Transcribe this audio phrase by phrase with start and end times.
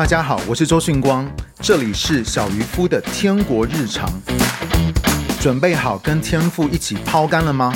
[0.00, 1.30] 大家好，我是周迅光，
[1.60, 4.10] 这里是小渔夫的天国日常。
[5.38, 7.70] 准备好跟天父一起抛竿了吗？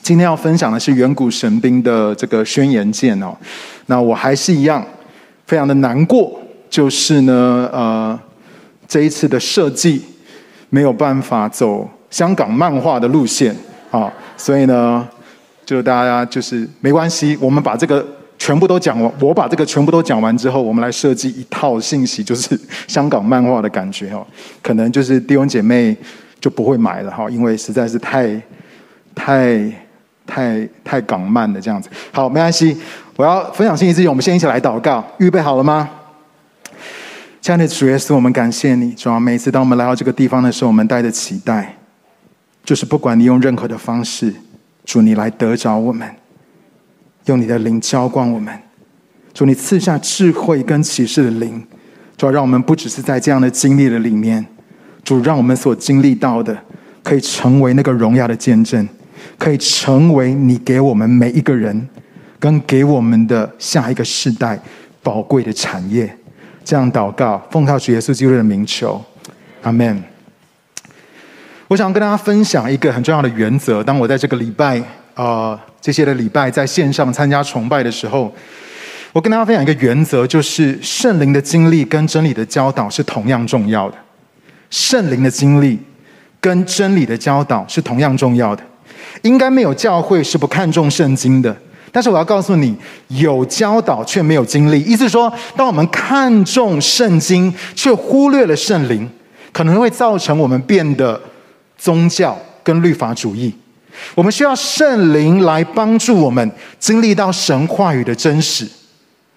[0.00, 3.36] 今天要分享的是远古神兵的这个宣言剑哦。
[3.86, 4.86] 那我还是一样，
[5.48, 6.40] 非常的难过，
[6.70, 8.16] 就是呢，呃，
[8.86, 10.04] 这一次的设计
[10.68, 13.56] 没有办法走香港漫画的路线
[13.90, 15.08] 啊，所以呢。
[15.66, 18.04] 就大家就是没关系，我们把这个
[18.40, 19.12] 全部都讲完。
[19.20, 22.58] 我把这个全部都讲完之后，我们来设计一套信息，就是
[22.88, 24.26] 香港漫画的感觉哦。
[24.62, 25.94] 可能就是弟兄姐妹
[26.40, 28.34] 就不会买了哈，因为实在是太、
[29.14, 29.70] 太、
[30.26, 31.90] 太、太港漫的这样子。
[32.10, 32.74] 好，没关系，
[33.16, 35.04] 我要分享信息之前，我们先一起来祷告。
[35.18, 35.88] 预备好了吗？
[37.42, 41.76] 亲爱的主耶稣，我们感谢你，主要每次当我们来到这个地方的时候，我们带着期待，
[42.64, 44.34] 就是不管你用任何的方式。
[44.86, 46.08] 主，你来得着我们，
[47.26, 48.56] 用你的灵浇灌我们。
[49.32, 51.64] 主，你赐下智慧跟启示的灵，
[52.16, 54.44] 主要让我们不只是在这样的经历的里面，
[55.04, 56.56] 主让我们所经历到的，
[57.02, 58.88] 可以成为那个荣耀的见证，
[59.38, 61.88] 可以成为你给我们每一个人，
[62.38, 64.60] 跟给我们的下一个世代
[65.02, 66.16] 宝贵的产业。
[66.64, 69.02] 这样祷告，奉靠主耶稣基督的名求，
[69.62, 70.02] 阿门。
[71.68, 73.82] 我想跟大家分享一个很重要的原则。
[73.82, 74.82] 当我在这个礼拜，
[75.20, 78.34] 呃，这些的礼拜在线上参加崇拜的时候，
[79.12, 83.98] 我跟大家分享一个原则，就是圣灵的经历跟真理的教导是同样重要的。
[84.70, 85.78] 圣灵的经历
[86.40, 88.62] 跟真理的教导是同样重要的。
[89.20, 91.54] 应该没有教会是不看重圣经的，
[91.92, 92.74] 但是我要告诉你，
[93.08, 99.06] 有教导却没有经历，意思说，当我们看重圣经却忽略了圣灵，
[99.52, 101.20] 可能会造成我们变得。
[101.76, 103.54] 宗教跟律法主义，
[104.14, 108.66] 我们需要圣灵来帮助我们经历到神话语的真实。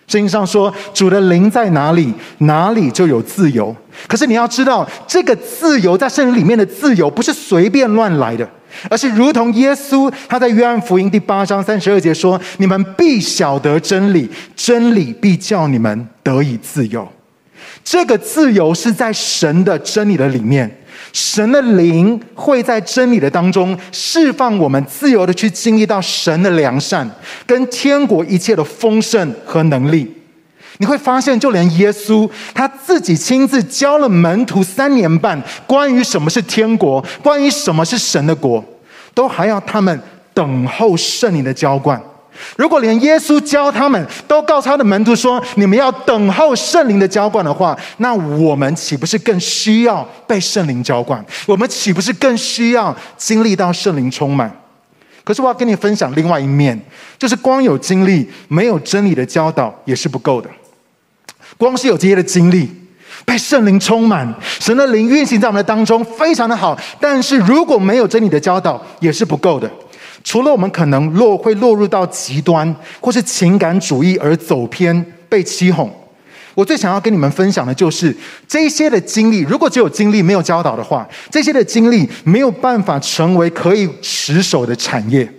[0.06, 3.74] 圣经上说，主的灵在哪里，哪里就有自由。
[4.06, 8.48] 可是你要知道，这个自由在圣灵里面的自由，不是随便乱来的，
[8.90, 17.08] 而是如同耶稣他在约翰福音第八章三十二节说：“你们必晓得真理，真理必叫你们得以自由。”
[17.84, 20.70] 这个自由是在神的真理的里面。
[21.14, 27.10] 神的灵会在真理的当中释放我们，自由的去经历到神的良善
[27.46, 30.12] 跟天国一切的丰盛和能力。
[30.80, 38.62] 你会发现，就连耶稣他自己亲自教了门徒三年半，关于什么是天国，关于什么是神的国，
[39.14, 40.02] 都还要他们
[40.34, 42.02] 等候圣灵的浇灌。
[42.56, 51.24] 如果连耶稣教他们都告诉他的门徒说：“你们要等候圣灵的浇灌的话，那我们岂不是更需要被圣灵浇灌？
[51.46, 54.52] 我们岂不是更需要经历到圣灵充满？”
[55.24, 56.78] 可是我要跟你分享另外一面，
[57.18, 60.50] 就是光有经历没有真理的教导也是不够的。
[61.58, 62.70] 光是有这些的经历，
[63.24, 66.78] 被圣灵充满，神的灵运行在我们的当中，非常的好。
[67.00, 69.72] 但是如果没有真理的教导，也是不够的。
[70.24, 75.92] 除了我们可能落会落入到极端，或是情感主义而走偏被欺哄，
[76.56, 78.16] 我最想要跟你们分享的就是
[78.48, 79.42] 这些的经历。
[79.42, 85.30] 如果只有经历没有教导的话，这些的经历没有办法成为可以持守的产业。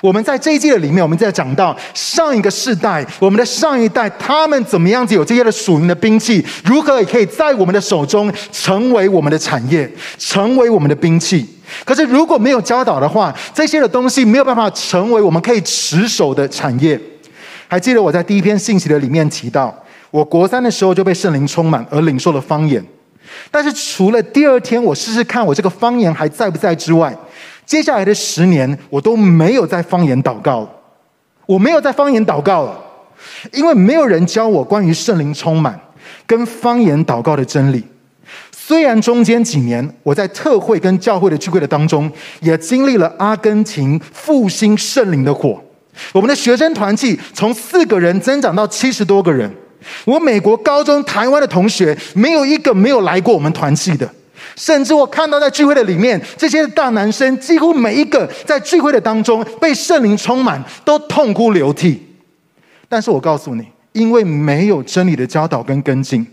[0.00, 11.46] 我们在这一季的里面，我们在讲到上一个世代，我们的上一代，他们怎么样子有这些的属灵的兵器，如何也可以在我们的手中成为我们的产业，成为我们的兵器。
[11.84, 16.98] 可是如果没有教导的话，这些的东西没有办法成为我们可以持守的产业。
[17.66, 19.74] 还记得我在第一篇信息的里面提到，
[20.10, 22.82] 我国三的时候就被圣灵充满而领受了方言，
[23.50, 27.14] 但是除了第二天我试试看我这个方言还在不在之外。
[27.68, 30.66] 接下来的十年，我都没有在方言祷告。
[31.44, 32.80] 我没有在方言祷告了，
[33.52, 35.78] 因为没有人教我关于圣灵充满
[36.26, 37.84] 跟方言祷告的真理。
[38.50, 45.62] 虽然中间几年我在特会跟教会的聚会的当中，也经历了阿根廷复兴圣灵的火。
[46.12, 49.50] 我们的学生团契从四个人增长到七十多个人。
[50.06, 54.10] 我美国高中、台湾的同学，没有一个没有来过我们团契的。
[54.56, 62.02] 甚至我看到在聚会的里面，这些大男生几乎每一个在聚会的当中被圣灵充满，都痛哭流涕。
[62.88, 66.26] 但是我告诉你，因为没有真理的教导跟跟进，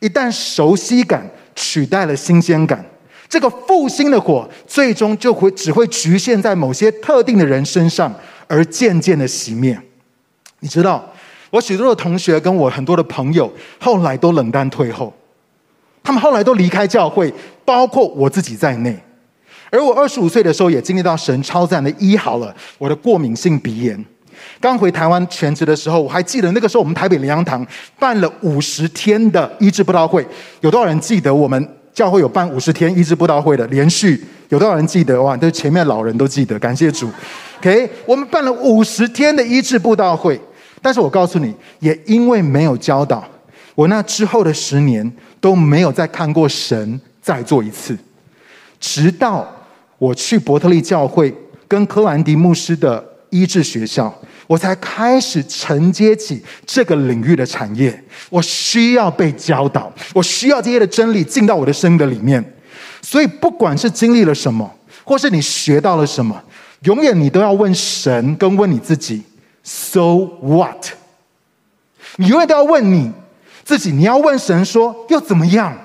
[0.00, 2.84] 一旦熟悉感取代了新鲜感，
[3.28, 8.12] 这个复兴的火最终就会只会局限在某些特定的人身上，
[8.46, 9.80] 而渐渐的熄灭。
[10.60, 11.04] 你知道，
[11.50, 15.12] 我许多的同学跟我很多的朋友，后来都冷淡退后。
[16.02, 17.32] 他们后来都离开教会，
[17.64, 18.98] 包括我自己在内。
[19.70, 24.04] 而我二十五岁的时候，也经历到神超赞的医好了我的过敏性鼻炎。
[24.60, 27.64] 刚回台湾全职的时候，我还记得那个时候我们台北灵粮堂
[27.98, 30.26] 办了五十天的医治布道会，
[30.60, 33.66] 有多少人记得我们教会有办五十天医治布道会的？
[33.68, 35.22] 连续有多少人记得？
[35.22, 37.08] 哇，都前面老人都记得，感谢主。
[37.60, 40.38] OK，我们办了五十天的医治布道会，
[40.82, 43.24] 但是我告诉你，也因为没有教导，
[43.74, 45.10] 我那之后的十年
[45.40, 47.96] 都没有再看过神再做一次，
[48.78, 49.46] 直到
[49.98, 51.34] 我去伯特利教会
[51.66, 54.14] 跟柯兰迪牧师的医治学校。
[54.48, 62.44] 我才开始承接起这个领域的产业，我需要被教导，我需要这些的真理进到我的生命的里面。
[63.00, 64.70] 所以，不管是经历了什么，
[65.04, 66.38] 或是你学到了什么，
[66.82, 69.22] 永远你都要问神，跟问你自己
[69.62, 70.88] ：So what？
[72.16, 73.10] 你永远都要问你
[73.64, 75.76] 自己，你要问神说：又怎么样？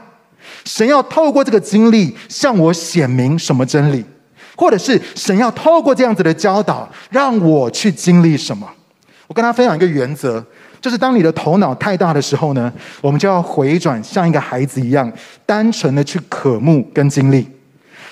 [0.64, 4.04] 神要透过这个经历向我显明什么真理？
[4.56, 8.68] 或者是神要透过这样子的教导，让我去经历什么？
[9.28, 10.44] 我跟他分享一个原则，
[10.82, 12.72] 就是当你的头脑太大的时候呢，
[13.02, 15.12] 我们就要回转，像一个孩子一样，
[15.46, 17.48] 单纯的去渴慕跟经历。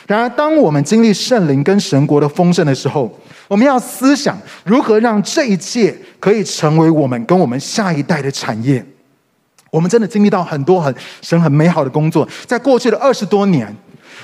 [0.07, 3.11] 然而，当我们经历圣灵跟神国的丰盛的时候，
[3.47, 8.85] 我们要思想如何让这一切可以成为我们跟我们下一代的产业。
[9.75, 13.67] 我们真的经历到很多很神很美好的工作，在过去的二十多年。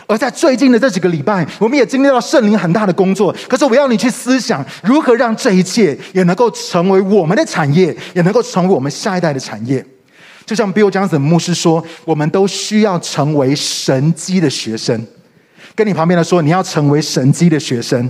[0.08, 3.36] 而在最近的这几个礼拜，我们也经历到圣灵很大的工作。
[3.50, 9.86] 可是我要你去思想，如何让这一切也能够成为我们的产业，也能够成为我们下一代的产业。
[10.46, 15.06] 就像 Bill Johnson 牧师说，我们都需要成为神迹的学生。
[15.76, 18.10] 跟你旁边的说，你要成为神迹的学生。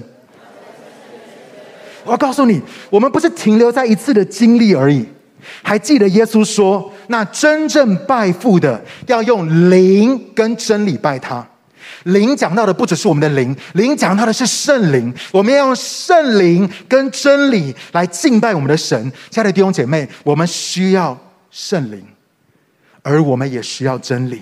[2.04, 2.62] 我要告诉你，
[2.92, 5.08] 我们不是停留在一次的经历而已。
[5.62, 11.46] 还记得耶稣说，那真正拜父的，要用灵跟真理拜他。
[12.04, 15.14] 灵讲到的不只是我们的灵，灵讲到的是圣灵。
[15.32, 19.12] 我们要用圣灵跟真理来敬拜我们的神。
[19.30, 21.18] 亲爱的弟兄姐妹，我们需要
[21.52, 22.04] 圣灵，
[23.02, 24.42] 而我们也需要真理，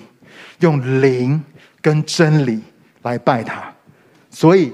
[0.60, 1.42] 用灵
[1.82, 2.60] 跟真理
[3.02, 3.72] 来拜他。
[4.30, 4.72] 所以。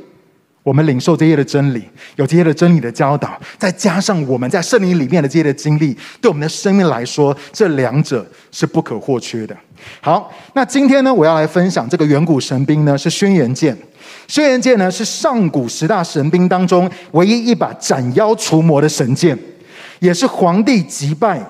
[0.66, 1.84] 我们领受这些的真理，
[2.16, 9.56] 有这些的真理的教导，再加上我们在圣灵里面的这些的经历，对我们的生命来说，这两者是不可或缺的。
[10.00, 13.78] 好，那今天呢，我要来分享这个远古神兵呢，是轩辕剑。
[14.26, 19.38] 轩辕剑呢，是上古十大神兵当中唯一一把斩妖除魔的神剑，
[20.00, 21.40] 也是皇帝击败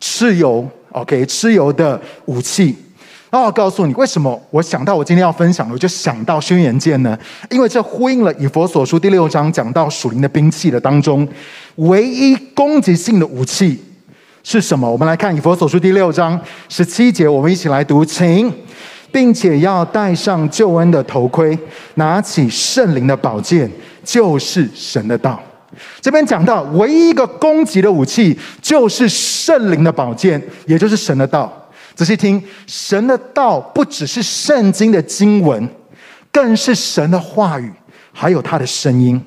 [0.00, 2.74] 蚩尤，OK，蚩尤的武器。
[3.32, 7.16] 那我告诉你，为什么我想到我今天要分享的，我就想到轩辕剑呢？
[7.48, 11.26] 因为这呼应了以弗所书第六章讲到属灵的兵器的当中，
[11.76, 13.80] 唯一攻击性的武器
[14.42, 14.90] 是什么？
[14.90, 16.38] 我们来看以弗所书第六章
[16.68, 18.52] 十七节，我们一起来读，请，
[19.12, 21.56] 并且要戴上救恩的头盔，
[21.94, 23.70] 拿起圣灵的宝剑，
[24.02, 25.40] 就是神的道。
[26.00, 31.52] 这边讲到唯一一个攻击的武器，就是圣灵的宝剑，也就是神的道。
[31.94, 35.68] 仔细听，神的道不只是圣经的经文，
[36.32, 37.72] 更是神的话语，
[38.12, 39.20] 还有他的声音。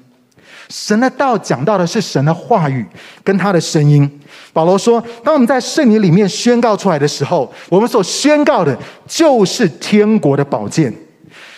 [0.70, 2.84] 神的道讲到的是神的话语
[3.24, 4.10] 跟他的声音。
[4.54, 8.76] 保罗说，当我们在圣灵里面宣告出来的时候，我们所宣告的
[9.06, 10.92] 就是天国的宝剑。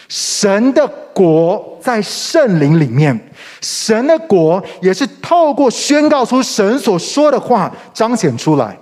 [0.09, 3.17] 神的国在圣灵里面，
[3.61, 8.77] 神的国也是透过宣告出神所说的话彰显出来。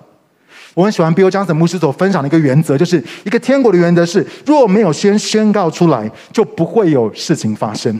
[0.74, 7.94] 我很喜欢 Bill Johnson 牧师所分享的一个原则，就是一个天国的原则是：若没有先宣告出来，就不会有事情发生；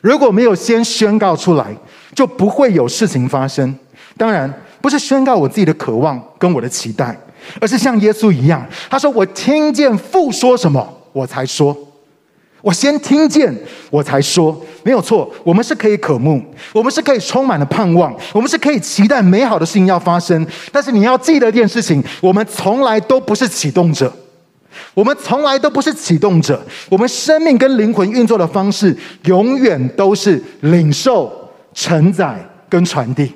[0.00, 1.66] 如果没有先宣告出来，
[2.14, 3.72] 就不会有事情发生。
[4.16, 7.16] 当然，不是宣告我自己的渴望跟我的期待，
[7.60, 11.76] 而是像耶稣一样，他说：“我听见父说什么，我才说。”
[12.62, 13.54] 我先听见，
[13.90, 15.32] 我才说，没有错。
[15.42, 20.46] 我们是可以渴慕，我们是可以充满了盼望，我们是可以期待美好的事情要发生。
[20.70, 24.12] 但是你要记得一件事情：我们从来都不是启动者，
[24.92, 26.62] 我们从来都不是启动者。
[26.88, 32.36] 我们生命跟灵魂运作的方式，永远都是领受、承载
[32.68, 33.32] 跟传递。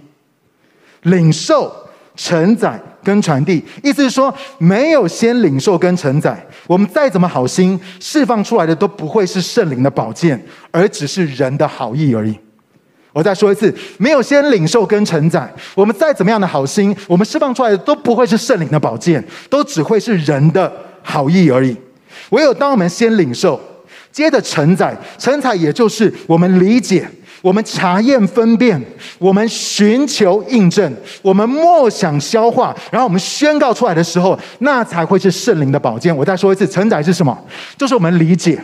[1.02, 1.72] 领受、
[2.16, 2.80] 承载。
[3.04, 10.42] 跟传递，意思是说，没有先领受跟承载，我们再怎么好心，释放出来的都不会是圣灵的宝剑，
[10.73, 12.34] 而只是人的好意而已。
[13.12, 21.76] 我再说一次，没有先领受跟承载，我们再怎么样的好心，我们释放出来的都不会是圣灵的宝剑，都只会是人的好意而已。
[22.30, 23.61] 唯有当我们先领受，
[24.11, 27.08] 接着承载，承载也就是我们理解。
[27.44, 28.82] 我们查验分辨，
[29.18, 36.16] 我们寻求印证，我们默想消化，然后我们宣告出来的时候，那才会是圣灵的宝剑。
[36.16, 37.38] 我再说一次，承载是什么？
[37.76, 38.58] 就是我们理解，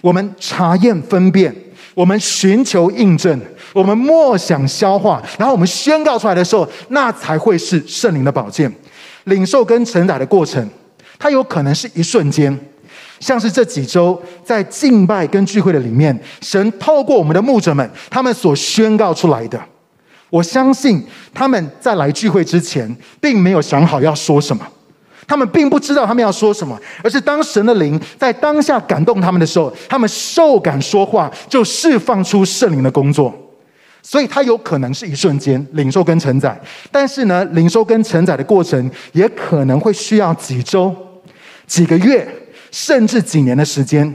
[0.00, 1.52] 我们查验分辨，
[1.92, 3.36] 我们寻求印证，
[3.72, 8.72] 我们默想消化，然后我们宣告出来的时候，那才会是圣灵的宝剑。
[9.24, 10.64] 领受跟承载的过程，
[11.18, 12.56] 它有可能是一瞬间，
[13.20, 19.60] 像是这几周在敬拜跟聚会的里面，神透过我们的牧者们，他们所宣告出来的。
[20.30, 24.66] 我相信他们在来聚会之前，并没有想好要说什么，
[25.26, 33.34] 他们并不知道他们要说什么，而是当神的灵在当下感动他们的时候，他们受感说话，就释放出圣灵的工作。
[34.02, 36.58] 所以，它有可能是一瞬间领受跟承载，
[36.90, 40.94] 但是呢，领受跟承载的过程也可能会需要几周、
[41.66, 42.26] 几个月，
[42.70, 44.14] 甚至几年的时间。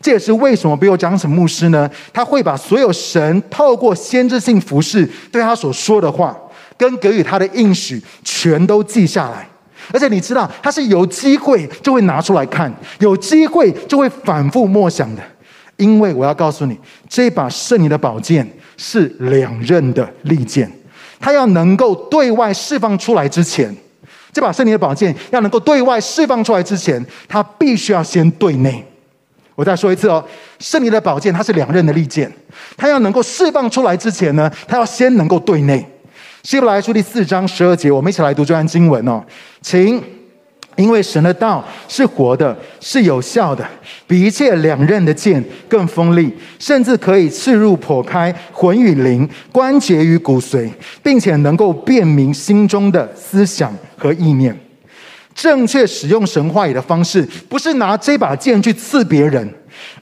[0.00, 1.90] 这也是为什么比如讲什么牧师呢？
[2.12, 6.36] 他会把所有神透过先知性服饰对他所说的话，
[6.76, 9.48] 跟给予他的应许，全都记下来。
[9.92, 15.22] 而且你知道，他是有机会就会拿出来看，有机会就会反复默想的。
[15.76, 18.46] 因为我要告诉你，这把圣灵的宝剑。
[18.78, 20.70] 是两刃的利剑，
[21.18, 23.74] 它要能够对外释放出来之前，
[24.36, 28.84] 这把圣灵的宝剑要能够对外释放出来之前，它必须要先对内。
[29.54, 30.22] 我再说一次哦，
[30.58, 32.30] 圣灵的宝剑它是两刃的利剑，
[32.76, 35.82] 它要能够释放出来之前呢，它要先能够对内。
[36.42, 39.24] 希伯来书第四章十二节，我们一起来读这段经文哦，
[39.62, 40.15] 请。
[40.76, 43.66] 因为神的道是活的，是有效的，
[44.06, 50.70] 比一切两刃的剑更锋利，甚至可以刺入、剖开魂与灵、关节与骨髓，
[51.02, 54.54] 并且能够辨明心中的思想和意念。
[55.34, 59.50] 正确使用神话语的方式，不是拿这把剑去刺别人，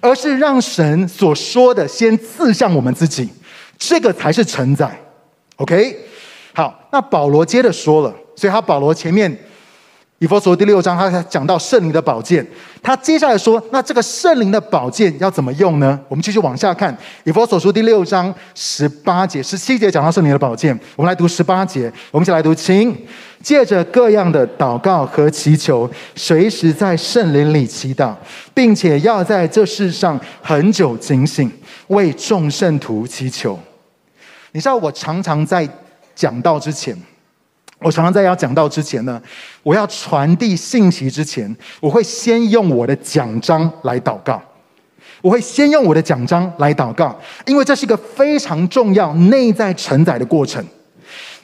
[0.00, 3.28] 而是让神所说的先刺向我们自己，
[3.78, 4.90] 这个才是承载。
[5.56, 5.96] OK，
[6.52, 9.38] 好，那保罗接着说了，所以他保罗前面。
[10.20, 12.46] 以弗所第六章，他讲到圣灵的宝剑。
[12.80, 20.78] 他接下来说：“那这个圣灵的宝剑要怎么用呢？”我们继续往下看，以弗所书第六章十八节、十七节讲到圣灵的宝剑。
[20.94, 22.96] 我们来读十八节，我们一起来读：“请
[23.42, 28.14] 借着各样的祷告和祈求，随时在圣灵里祈祷，
[28.54, 31.50] 并且要在这世上很久警醒，
[31.88, 33.58] 为众圣徒祈求。”
[34.52, 35.68] 你知道，我常常在
[36.14, 36.96] 讲道之前。
[37.84, 39.20] 我常常在要讲到之前呢，
[39.62, 44.42] 我要传递信息之前，我会先用我的奖章来祷告。
[45.20, 47.14] 我会先用我的奖章来祷告，
[47.46, 50.64] 因为这是一个非常重要内在承载的过程。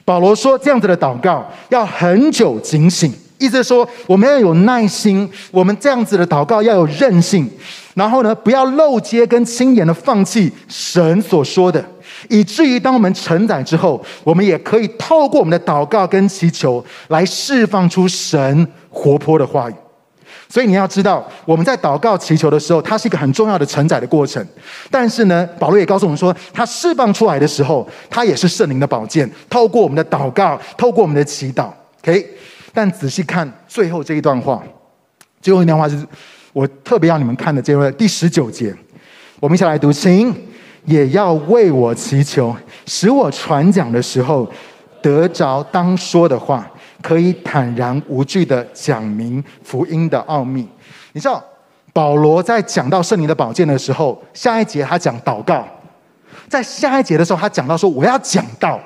[0.03, 7.49] 保罗说，这样子的祷告要很久警醒，意思是说我们要有耐心，我们这样子的祷告要有韧性，
[7.95, 11.83] 然后呢，不要漏接跟轻言的放弃神所说的。
[12.29, 19.73] 以至于当我们承载之后，我们也可以透过我们的祷告跟祈求来释放出神活泼的话语。
[20.47, 24.45] 所以你要知道，我们在祷告祈求的时候，它是一个很重要的承载的过程。
[24.91, 29.27] 但是呢，保罗也告诉我们说，它释放出来的时候，它也是圣灵的宝剑。
[29.49, 31.69] 透过我们的祷告，透过我们的祈祷
[32.01, 32.37] ，OK。
[32.73, 34.63] 但仔细看最后这一段话，
[35.41, 36.05] 最后一段话是
[36.53, 38.75] 我特别要你们看的这位第十九节，
[39.39, 40.35] 我们一起来读，请。
[40.85, 42.55] 也要为我祈求，
[42.87, 44.49] 使我传讲的时候
[44.99, 46.67] 得着当说的话，
[47.03, 50.67] 可以坦然无惧的讲明福音的奥秘。
[51.13, 51.43] 你知道，
[51.93, 55.63] 保罗在讲到圣灵的宝剑的时候，下一节他讲祷告，
[56.49, 58.79] 在下一节的时候他讲到说：“我要讲道，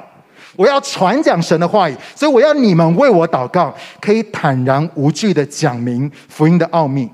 [0.56, 7.10] 我要传讲神的话语，所以我要你们为我祷告，可以坦然无惧的讲明福音的奥秘。”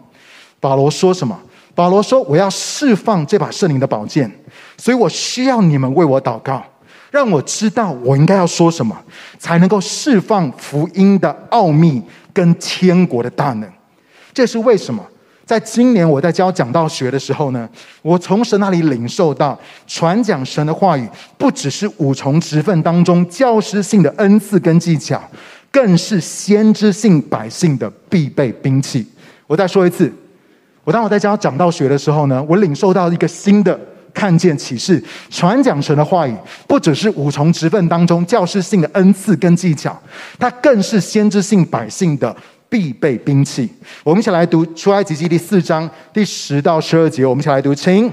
[0.60, 1.40] 保罗说什么？
[1.74, 4.30] 保罗说：“我要释放这把圣灵的宝剑。”
[4.78, 6.64] 所以我需要你们为我祷告，
[7.10, 8.96] 让我知道我应该要说什么，
[9.40, 12.02] 才能够释放福音的奥秘
[12.34, 13.72] 跟天国的大能。
[14.34, 15.04] 这是为什么？
[15.51, 17.67] 在今年我在教讲道学的时候呢，
[18.01, 21.05] 我从神那里领受到，传讲神的话语，
[21.38, 25.22] 不只是五重职分当中教师性的恩赐跟技巧，
[25.70, 29.05] 更是先知性百姓的必备兵器。
[29.46, 30.10] 我再说一次，
[30.86, 33.77] 我当我在教讲道学的时候呢，我领受到一个新的。
[34.13, 36.36] 看见启示，传讲神的话语，
[36.67, 39.98] 不只是五重职分当中教师性的恩赐跟技巧，
[40.38, 42.36] 它更是先知性百姓的
[42.72, 43.70] 必备兵器。
[44.01, 48.10] 我们一起来读出埃及记第四章第十到十二节，我们一起来读，请。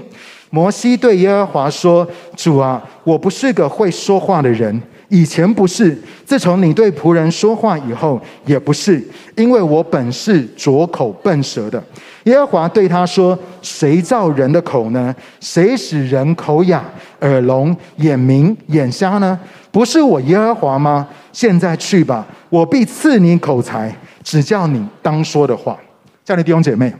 [0.49, 9.01] 摩西对耶和华说：“主啊，我不是个会说话的人。”以前不是，自从你对仆人说话以后，也不是，
[9.35, 11.81] 因为我本是拙口笨舌的。
[12.25, 15.15] 耶和华对他说：“谁造人的口呢？
[15.39, 16.83] 谁使人口哑、
[17.21, 19.39] 耳聋、眼明、眼瞎呢？
[19.71, 21.07] 不是我耶和华吗？
[21.31, 23.95] 现在去吧，我必赐你口才，
[24.29, 25.75] 指教你当说的话。”
[26.23, 26.93] 这样的弟兄姐妹，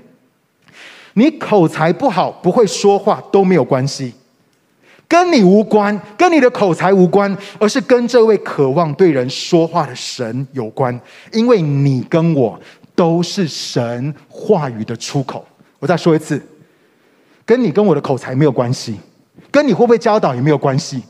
[1.14, 4.12] 你口才不好，不会说话都没有关系。
[5.08, 11.00] 跟你无关，跟你的口才无关，而是跟这位渴望对人说话的神有关。
[11.32, 12.60] 因为你跟我
[12.96, 15.46] 都是神话语的出口。
[15.78, 16.42] 我再说一次，
[17.46, 19.00] 跟你跟我的口才没有关系，
[19.52, 21.04] 跟你会不会教导也没有关系，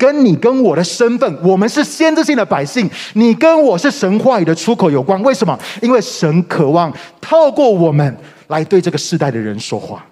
[0.00, 5.22] 跟你跟我的身份，我们是先知性的百姓，你跟我是神话语的出口有关。
[5.22, 5.56] 为什么？
[5.82, 6.90] 因为神渴望
[7.20, 8.16] 透过我们
[8.48, 10.02] 来对这个世代的人说话。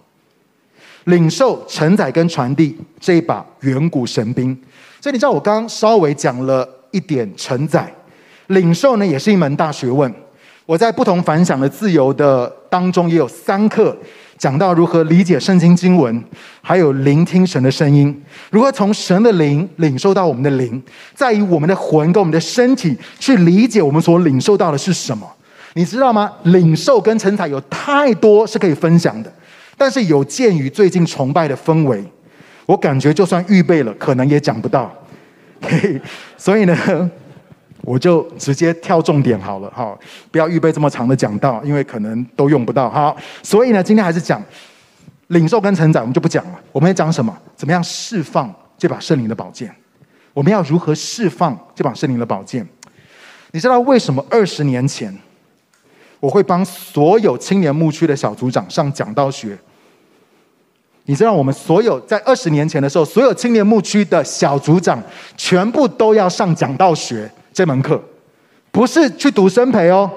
[1.04, 4.54] 领受、承载跟传递这一把远古神兵，
[5.00, 7.90] 所以你知道我刚刚稍微讲了一点承载，
[8.48, 10.12] 领受呢也是一门大学问。
[10.68, 13.96] 我在不同凡响的自由的当中也有三课
[14.36, 16.22] 讲到如何理解圣经经文，
[16.60, 18.14] 还有聆听神的声音，
[18.50, 20.80] 如何从神的灵领受到我们的灵，
[21.14, 25.26] 再以我们的魂跟我们的身体去理解我们所领受到的是什么。
[25.72, 26.30] 你知道吗？
[26.42, 29.32] 领受跟承载有太多是可以分享的。
[29.78, 32.04] 但是有鉴于最近崇拜的氛围，
[32.66, 34.92] 我感觉就算预备了，可能也讲不到。
[36.36, 37.10] 所以呢，
[37.82, 39.96] 我就直接跳重点好了，哈，
[40.30, 42.90] 不要预备这么长的讲道，因为可能都用不到。
[42.90, 44.42] 好，所以呢，今天还是讲
[45.28, 46.60] 领受跟承载，我们就不讲了。
[46.72, 47.36] 我们要讲什么？
[47.56, 49.74] 怎么样释放这把圣灵的宝剑？
[50.34, 52.66] 我们要如何释放这把圣灵的宝剑？
[53.52, 55.16] 你知道为什么二十年前
[56.20, 59.56] 我会帮所有青年牧区的小组长上讲道学？
[61.04, 65.02] 你知道，我们所有在二十年前的时候，所有青年牧区的小组长
[65.36, 68.00] 全部都要上讲道学这门课，
[68.70, 70.08] 不是去读生培哦。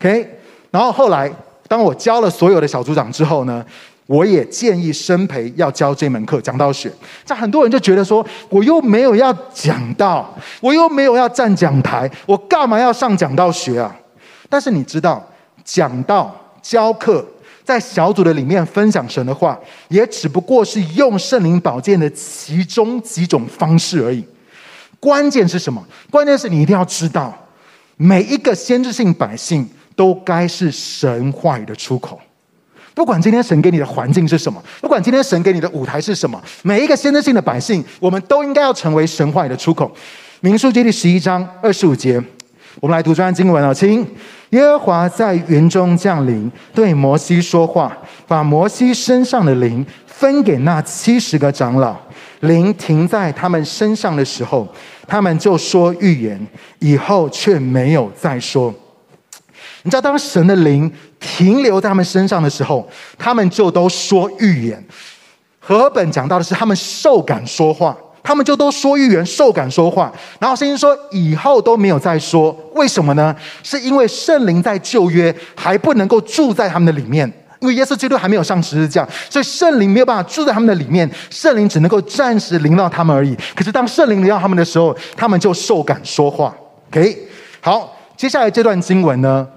[0.00, 0.28] OK，
[0.72, 1.32] 然后后来
[1.68, 3.64] 当我教了所有的小组长之后呢，
[4.06, 6.90] 我也建议生培要教这门课讲道学。
[7.24, 10.28] 这很多人就觉得说，我又没有要讲道，
[10.60, 13.94] 我又没有要站讲台，我干嘛要上讲道学啊？
[14.48, 15.24] 但是你知道，
[15.64, 17.24] 讲道教课。
[17.62, 19.56] 在小组的里面分享神的话，
[19.88, 24.22] 也只不过是用圣灵宝剑的其中几种方式而已。
[25.04, 25.84] 关键是什么？
[26.10, 27.30] 关键是你一定要知道，
[27.98, 32.18] 每一个先知性百姓都该是神话语的出口。
[32.94, 39.94] 不管今天神给你的环境是什么，不管今天神给你的舞台是什么，每一个先知性的百姓，我们都应该要成为神话语的出口。
[40.40, 42.18] 民数记第十一章二十五节。
[42.80, 44.00] 我们来读这段经文啊，请
[44.50, 47.94] 耶和华在云中降临，对摩西说话，
[48.26, 51.96] 把摩西身上的灵分给那七十个长老。
[52.46, 54.66] 灵停在他们身上的时候，
[55.06, 56.46] 他们就说预言，
[56.78, 58.72] 以后却没有再说。
[59.82, 64.82] 你知道，当神的灵停留在他们身上的时候，他们就都说预言。
[65.58, 67.96] 和本讲到的是他们受感说话。
[68.26, 73.36] 他们就都说预言，受感说话，然后圣经说以后都没有再说，为什么呢？
[73.62, 77.30] 是因为圣灵在旧约还不能够住在他们的里面，
[77.64, 83.34] 因为耶稣基督还没有上十字架，所以圣灵没有办法住在他们的里面，圣灵只能够暂时临到他们而已。
[83.56, 86.54] 可是当圣灵临到他们的时候，他们就受感说话。
[86.90, 87.16] OK，
[87.62, 89.48] 好，接下来这段经文呢？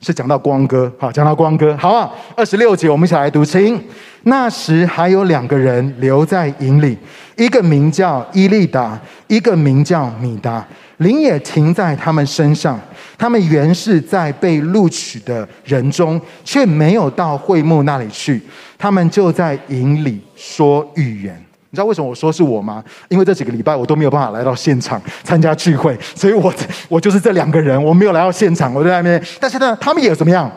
[0.00, 2.10] 是讲到光哥，好，讲到光哥，好啊。
[2.36, 3.82] 二十六节，我们一起来读，清。
[4.24, 6.98] 那时还有两个人留在营里，
[7.36, 10.64] 一个名叫伊利达，一个名叫米达，
[10.98, 12.80] 灵也停在他们身上。
[13.16, 18.40] 他们原是在被录取的人中，却没有到会幕那里去。
[18.78, 21.34] 他们就在营里说预言。
[21.70, 22.82] 你知道为什么我说是我吗？
[23.08, 26.54] 因为这几个礼拜我都没有办法来到现场参加聚会，所以我
[26.88, 29.22] 我就是这两个人，我没有来到现场，我在那边。
[29.40, 30.50] 但是呢，他们也怎么样？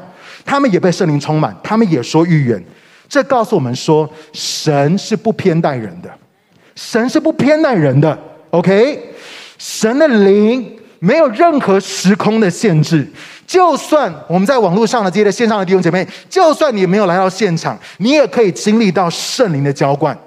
[0.45, 2.63] 他们也被圣灵充满，他们也说预言。
[3.10, 6.10] 这告诉我们说，神是不偏待人的，
[6.75, 8.17] 神是不偏待人的。
[8.51, 9.11] OK，
[9.62, 13.08] 神的灵没有任何时空的限制。
[13.45, 20.17] 就算我们在网络上的这些线上的弟兄姐妹，就算你没有来到现场，你也可以经历到圣灵的浇灌。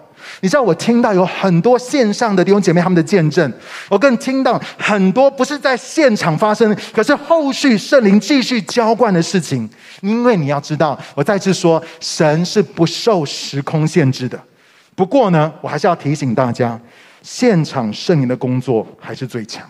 [0.40, 3.52] 你知道我听到有很多线上的弟兄姐妹他们的见证，
[3.88, 9.68] 我更听到很多不是在现场发生，可是后续圣灵继续浇灌的事情。
[10.00, 14.38] 因为你要知道，我再次说，神是不受时空限制的。
[14.94, 16.78] 不过呢，我还是要提醒大家，
[17.24, 19.66] 现场圣灵的工作还是最强，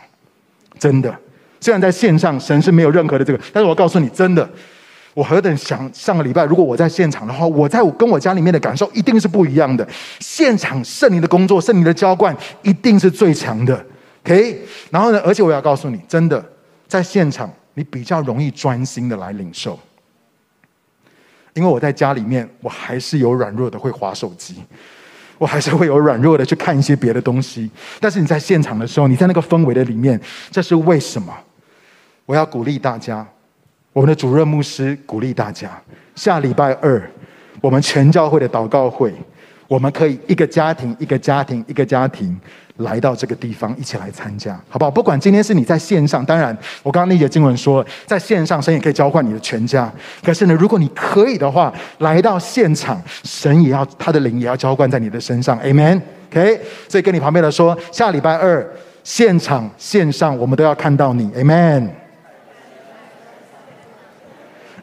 [0.76, 1.16] 真的。
[1.60, 4.46] 虽然在线上神是没有任何的这个，但是我告诉你，真的。
[5.14, 9.88] 我何等想上个礼拜，如果我在现场的话，我在我跟我家里面的感受一定是不一样的。
[10.18, 13.86] 现场圣灵的工作，圣灵的浇灌一定是最强的。
[14.24, 14.58] OK，
[14.90, 16.44] 然后呢，而且我要告诉你，真的
[16.88, 19.78] 在现场你比较容易专心的来领受，
[21.52, 24.64] 因为我在家里面我还是有软弱的会划手机，
[25.38, 27.70] 我还是会有软弱的去看一些别的东西。
[28.00, 30.20] 但是你在现场的时候，你在那个氛围的里面，
[30.50, 31.32] 这是为什么？
[32.26, 33.26] 我要鼓励大家。
[33.92, 35.80] 我们的主任牧师鼓励大家，
[36.16, 37.00] 下礼拜二，
[37.60, 39.14] 我们全教会的祷告会，
[39.74, 42.40] 我们可以一个家庭一个家庭一个家庭
[42.76, 44.90] 来到这个地方一起来参加，好不好？
[44.90, 49.92] 不管今天是你在线上，当然我刚刚那节经文说，在线上神也可以召唤你的全家。
[50.22, 56.00] 可是呢，如果你可以的话，来到现场，神也要他的灵也要浇灌在你的身上，Amen。
[56.30, 58.64] OK，所以跟你旁边的说，下礼拜二
[59.02, 62.03] 现场线上我们都要看到你，Amen。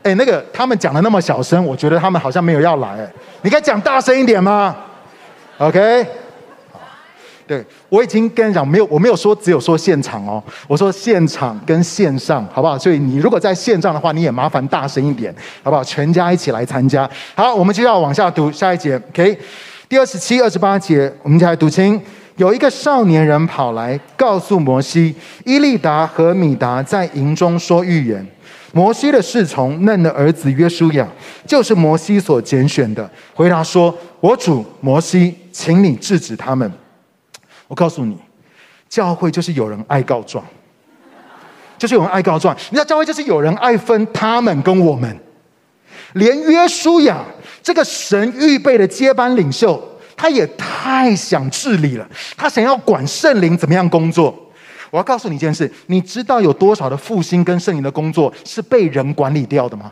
[0.04, 3.08] 哎，那个他们讲的那么小声，我觉得他们好像没有要来。
[3.44, 4.76] 你可以讲大声一点吗
[5.60, 6.06] ？OK，
[7.46, 12.78] 对，我已经跟你讲，没有，我没有说只有说现场哦，我说现场跟线上，好不好？
[12.80, 15.84] 所以你如果在线上的话，你也麻烦大声一点，好不好？
[15.84, 17.08] 全家一起来参加。
[17.36, 19.38] 好，我们就要往下读下一节，OK，
[19.88, 22.02] 第二十七、二十八节，我们就来读清。
[22.38, 25.14] 有一个少年人跑来告诉摩西，
[25.46, 28.26] 伊利达和米达在营中说预言。
[28.74, 31.08] 摩西的侍从嫩的儿子约书亚，
[31.46, 36.72] 就是摩西所拣选的，回答说：“我主摩西，请你制止他们。”
[37.68, 38.18] 我告诉你，
[38.90, 40.46] 教会就是有人爱告状，
[41.78, 42.56] 就是有人爱告状。
[42.70, 45.20] 你知道，教会就是有人爱分他们跟我们。
[46.14, 47.24] 连约书亚
[47.64, 49.82] 这个神预备的接班领袖，
[50.16, 54.51] 他也太想治理了，他想要管圣灵怎么样工作。
[54.92, 59.92] 我要告诉你一件事，你知道有多少的复兴跟圣灵的工作是被人管理掉的吗？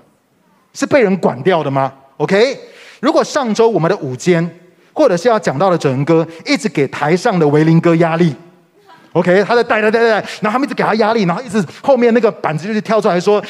[0.72, 2.60] 是被人管掉的吗？OK，
[3.00, 4.48] 如果上周我们的舞间，
[4.94, 8.36] 或者是要讲到的整哥，一直给台上的维林哥压力
[9.14, 13.44] ，OK，他在带带带带，然后他们一直给他压力，然后一直后面那个板子就是跳出来说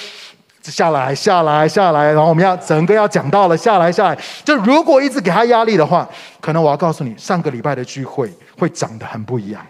[0.62, 6.08] 下来下来下来，然后我们要整个要讲到了下来下来，就如果一直给他压力的话，
[6.40, 9.66] 可能我要告诉你，上个礼拜的聚会会长得很不一样，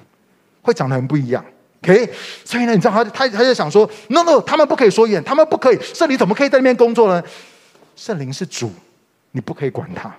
[0.62, 1.44] 会长得很不一样。
[1.82, 2.10] OK，
[2.44, 7.24] 所以呢，你知道他他他就想说，No No，他们不可以说言，他们不可以，圣灵怎么可以在那边工作呢？
[7.96, 8.70] 圣灵是主，
[9.32, 10.14] 你不可以管他，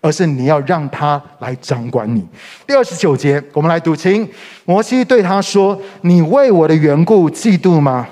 [0.00, 2.24] 而是你要让他来掌管你。
[2.66, 4.28] 第二十九节，我们来读经。
[4.64, 8.06] 摩西对他说：“你为我的缘故嫉妒吗？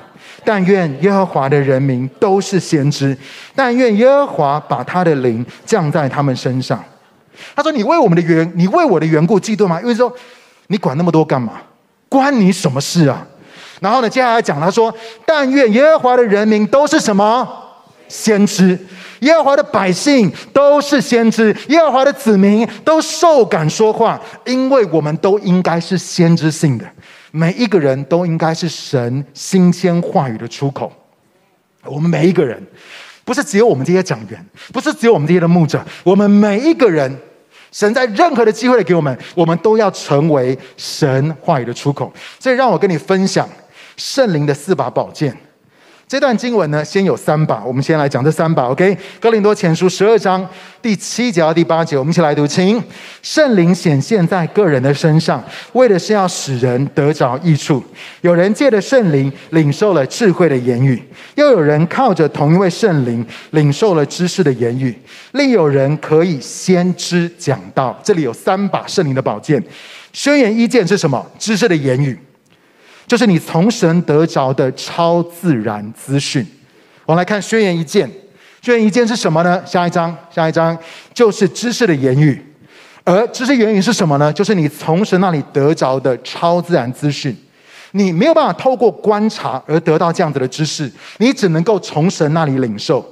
[0.45, 3.17] 但愿耶和华的人民都是先知，
[3.55, 6.85] 但愿耶和华把他的灵降在他们身上。”
[7.55, 9.81] 他说：“你为我们的缘，你为我的缘故嫉妒吗？
[9.81, 10.13] 因为说
[10.67, 11.55] 你管那么多干嘛？”
[12.13, 13.27] 关你什么事啊？
[13.81, 14.95] 然后呢，接下来讲，他说
[15.27, 17.49] ：“但愿耶和华的人民都是什么
[18.07, 18.79] 先知，
[19.21, 26.85] 耶和华的百姓都是先知，耶和华的子民都受感说话，因为我们都应该是先知性的，
[27.33, 30.93] 每一个人都应该是神新鲜话语的出口。
[31.85, 32.63] 我们每一个人，
[33.25, 37.11] 不是只有我们这些讲员，不是只有我们这些的牧者，我们每一个人。”
[37.73, 42.13] 神在任何的机会给我们，我们都要成为神话语的出口。
[42.39, 43.49] 所以，让我跟你分享
[43.97, 45.37] 圣灵的四把宝剑。
[46.13, 48.65] 这段经文呢，先有三把，我们先来讲这三把。
[48.65, 50.47] OK，哥林多前书十二章
[50.83, 52.47] 第七节到第八节，我们一起来读。
[52.47, 52.85] 请
[53.23, 57.83] 圣灵显现在个人的身上，为的是要使人得着益处。
[58.21, 61.03] 有人借着圣灵领受了智慧的言语，
[61.37, 64.95] 又有人靠着同一位圣灵领受了知识的言语，
[65.31, 67.99] 另有人可以先知讲道。
[68.05, 69.65] 这里有三把圣灵的宝剑。
[70.13, 71.27] 宣言一剑是什么？
[71.39, 72.19] 知识的言语。
[73.07, 76.47] 就是你从神得着的超自然资讯。
[77.05, 78.11] 我们来看宣言一件，
[78.61, 79.63] 宣言一件是什么呢？
[79.67, 80.77] 下一章，下一章
[81.13, 82.43] 就是知识的言语。
[83.05, 84.33] 而知识言语是什么呢？
[84.33, 87.37] 就是你从神那里得着的超自然资讯。
[87.91, 93.07] 你没有办法透过观察而得到这样子的知识，你只能够从神那里领受。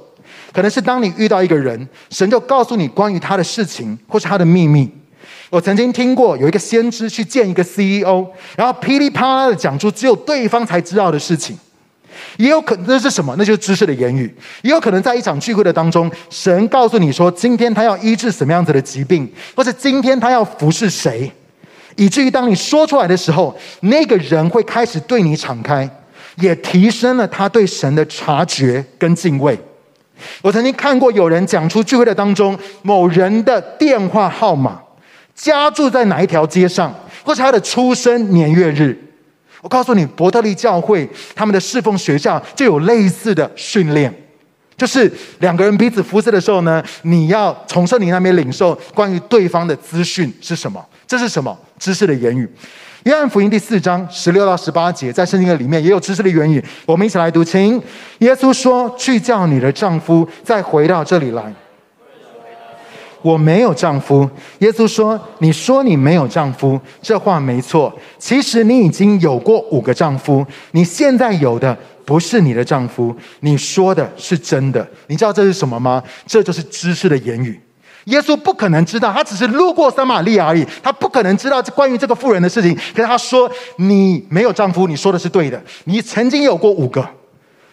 [0.51, 4.89] 可能是当你遇到一个人，神就告诉你关于他的事情，或是他的秘密。
[5.51, 11.57] 我曾经听过有一个先知去见一个 CEO，然后噼里啪啦的讲出只有对方才知道的事情，
[12.37, 13.35] 也有可能那是什么？
[13.37, 14.33] 那就是知识的言语。
[14.61, 21.29] 也有可能在一场聚会的当中，神告诉你说，今天他要医治什么样子的疾病，或者今天他要服侍谁，
[21.97, 25.89] 以至于当你说出来的时候，那个人会开始对你敞开，
[26.37, 29.59] 也提升了他对神的察觉跟敬畏。
[30.41, 34.79] 我曾经看过有人讲出聚会的当中某人的电话号码。
[35.41, 38.95] 家住在哪一条街上，或是他的出生年月日？
[39.61, 44.13] 我告诉你，伯特利教会他们的侍奉学校就有类似的训练，
[44.77, 50.83] 就是两个人彼此服侍的时候呢，你要从圣灵那边领受关于对方的资讯是什么？
[51.07, 51.57] 这是什么？
[51.79, 52.47] 知识的言语。
[53.03, 56.63] 约翰福音第四章十六到十八节，在圣经的里面也有知识的言语。
[56.85, 57.81] 我们一起来读，请
[58.19, 61.51] 耶稣说：“去叫你的丈夫再回到这里来。”
[63.21, 64.29] 我没有丈夫，
[64.59, 67.93] 耶稣说：“你说你没有丈夫，这话没错。
[68.17, 73.15] 其实你已经有过五个丈夫，你现在有的不是你的丈夫。
[73.41, 74.85] 你说的是真的。
[75.07, 76.01] 你知道这是什么吗？
[76.25, 77.59] 这就是知识的言语。
[78.05, 82.75] 耶稣不可能知道，他只是路过撒玛利亚而已，他不可能知道关于这个妇人的事情。
[82.95, 85.61] 可是他说：“你没有丈夫，你说的是对的。
[85.83, 87.07] 你曾经有过五个，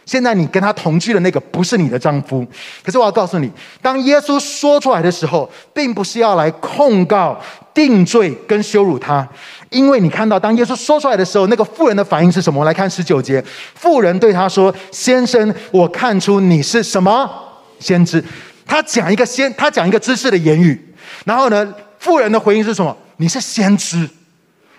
[0.08, 2.46] 现在你跟他同居的那个不是你的丈夫。
[2.82, 3.50] 可是我要告诉你，
[3.82, 7.38] 当耶稣说出来的时候，并不是要来控告、
[7.74, 9.28] 定罪跟羞辱他，
[9.68, 12.64] 因为你看到当耶稣说出来的时候，那个妇人的反应是什么？
[12.64, 13.44] 来看十九节，
[13.74, 17.30] 妇人对他说：‘先生，我看出你是什么
[17.78, 18.24] 先知。’
[18.66, 20.94] 他讲一个先，他讲一个知识的言语，
[21.26, 22.96] 然后呢，妇人的回应是什么？
[23.18, 24.08] 你是先知，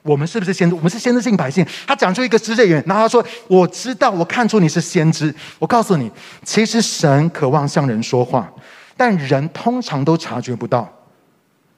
[0.04, 0.76] 我们是不是先知？
[0.76, 1.66] 我们是先知性百姓。
[1.86, 6.10] 他讲出一个知识的言语，然后他说：“我知道，我看出你是先知。”我告诉你，
[6.44, 8.52] 其实神渴望向人说话，
[8.96, 10.88] 但人通常都察觉不到。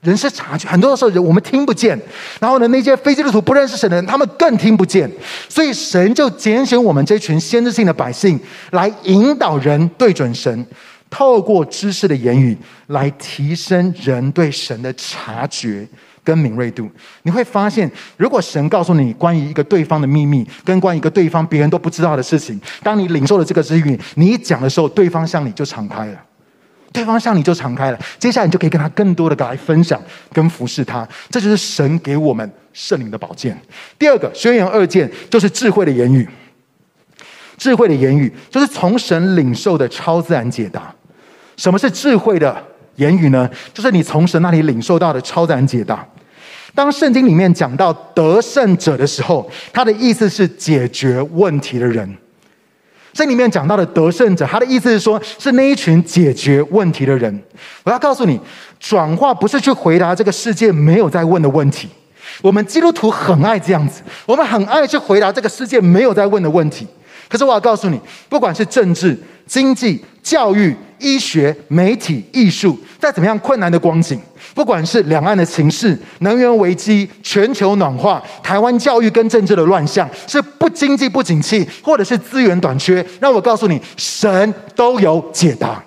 [0.01, 1.99] 人是察觉，很多的时候人我们听不见。
[2.39, 5.07] 然后呢，那些非基督徒不认识神的人，他们更听不见。
[5.47, 8.39] 所以神就拣选我们这群先知性的百姓，
[8.71, 10.65] 来引导人对准神。
[11.07, 12.57] 透过知识的言语
[12.87, 15.85] 来提升人对神的察觉
[16.23, 16.89] 跟敏锐度，
[17.23, 26.23] 你会发现，如果神告诉你关于一个对方的秘密，跟关于一个对方别人都不知道的事情，当你领受了这个资讯，你一讲的时候，对方向你就敞开了，
[26.91, 33.59] 对方向你就敞开了，接下来你就可以跟他更多的来分享跟服侍他，这就是神给我们圣灵的宝剑。
[33.97, 36.27] 第二个宣言二剑就是智慧的言语，
[37.57, 40.93] 智慧的言语就是从神领受的超自然解答。
[41.57, 42.63] 什么是智慧的
[42.95, 43.49] 言语呢？
[43.73, 46.05] 就是你从神那里领受到的超自然解答。
[46.73, 52.17] 当圣经里面讲到得胜者的时候，他的意思是解决问题的人。
[53.13, 57.43] 这里面讲到的得胜者，他的意思是说，是那一群解决问题的人。
[57.83, 58.39] 我要告诉你，
[58.79, 61.89] 转化不是去回答这个世界没有在问的问题。
[62.41, 66.87] 我们基督徒很爱这样子，我们很爱去回答这个世界没有在问的问题。
[67.27, 67.99] 可是我要告诉你，
[68.29, 74.19] 不管是政治、经济、教育、医学、媒体、艺术，在怎么样困难的光景，
[74.53, 85.83] 不管是两岸的情势、能源危机、全球暖化、台湾教育跟政治的乱象，是不经济不景气，或者是资源短缺，让我告诉你，神都有解答。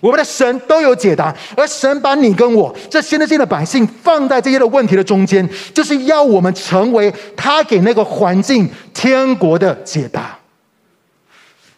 [0.00, 10.38] 我们的神都有解答，而神把你跟我这先知性的百姓放在这些的问题的中间，就是要我们成为他给那个环境天国的解答。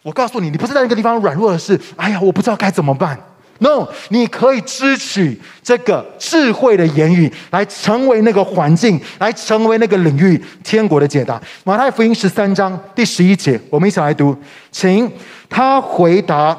[0.09, 3.15] 我告诉你，你不是在那个地方软弱的是，哎呀，我不知道该怎么办。
[3.59, 11.39] No，你可以支取这个智慧的言语，来成为那个环境，来成为那个领域天国的解答。
[11.63, 14.35] 马太福音十三章第十一节，我们一起来读，
[14.71, 15.11] 请
[15.47, 16.57] 他回答，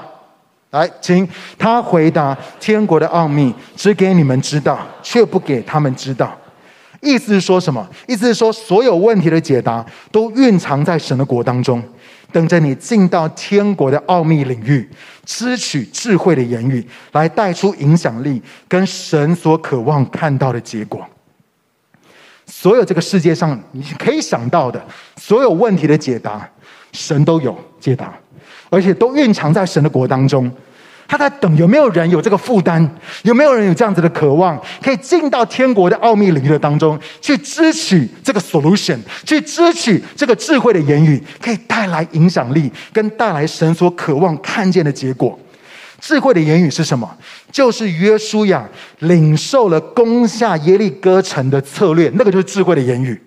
[0.70, 6.32] 来，请他回答，天国的奥秘只给你们知道，却不给他们知道。
[7.00, 7.84] 意思是说什么？
[8.06, 11.82] 意思是说，所有问题的解答都蕴藏在神的国当中。
[12.32, 14.88] 等着你进到天国的奥秘领域，
[15.24, 21.06] 支取智慧的言语，来带出影响力跟神所渴望看到的结果。
[22.46, 24.84] 所有这个世界上你可以想到的
[25.16, 26.48] 所有问题的解答，
[26.92, 28.12] 神都有解答，
[28.68, 30.50] 而且都蕴藏在神的国当中。
[31.10, 32.88] 他在等有没有人有这个负担，
[33.24, 38.96] 有没有人有这样子的渴望，可以进到天国的奥秘领域的当中去支取这个 solution，
[39.26, 45.36] 去支取这个智慧的言语，可以带来影响力，跟带来神所渴望看见的结果。
[46.00, 47.12] 智慧的言语是什么？
[47.50, 48.64] 就是约书亚
[49.00, 53.20] 领受了攻下耶利哥城的策略，那个就是智慧的言语。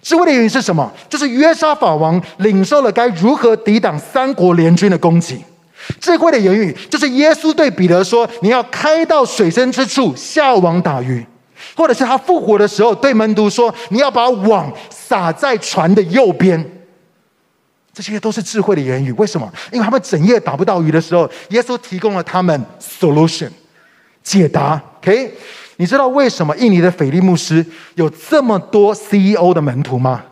[0.00, 0.88] 智慧的言语是什么？
[1.08, 5.44] 就是约沙法王领受了该如何抵挡三国联军的攻击。
[6.00, 11.24] 智慧的言语就是耶稣对彼得说：“你要开到水深之处下网打鱼。”
[11.76, 16.64] 或者是他复活的时候对门徒说：“你要把网撒在船的右边。”
[17.94, 19.12] 这些都是智慧的言语。
[19.12, 19.50] 为什么？
[19.70, 23.50] 因为他们整夜打不到鱼的时候，耶稣提供了他们 solution
[24.22, 24.80] 解答。
[24.98, 25.34] OK，
[25.76, 27.64] 你知道为什么印尼的斐利牧师
[27.94, 30.22] 有这么多 CEO 的门徒吗？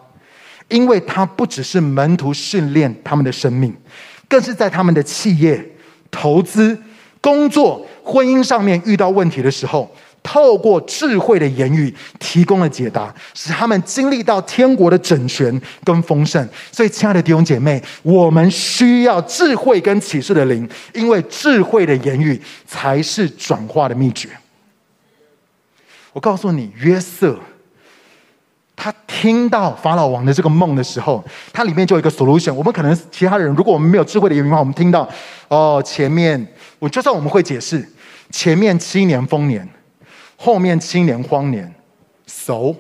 [0.69, 3.77] 因为他不只是门徒训练他们的生命。
[4.31, 5.61] 更是在他们的企业、
[6.09, 6.79] 投资、
[7.21, 16.49] 工作、婚姻上面遇到问题的时候，透过智慧的言语提供了解答，使他们经历到天国的整全跟丰盛。
[16.71, 24.29] 所以，亲爱的弟兄姐妹，我们需要智慧跟启示的灵，因为智慧的言语才是转化的秘诀。
[26.13, 27.37] 我告诉你，约瑟。
[28.83, 32.51] 他听到法老王的这个梦的时候，他里面就有一个 solution。
[32.55, 35.07] 我们可能其他人，如果我们没有智慧的言语的话，我们听到
[35.49, 36.47] 哦，前面
[36.79, 37.87] 我就算我们会解释，
[38.31, 39.69] 前面七年丰年，
[40.35, 41.71] 后面七年荒年
[42.27, 42.75] ，so。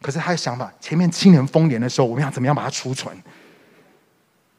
[0.00, 3.16] 可是他的想法，前面七年丰年的时候，我们要怎么样把它储存？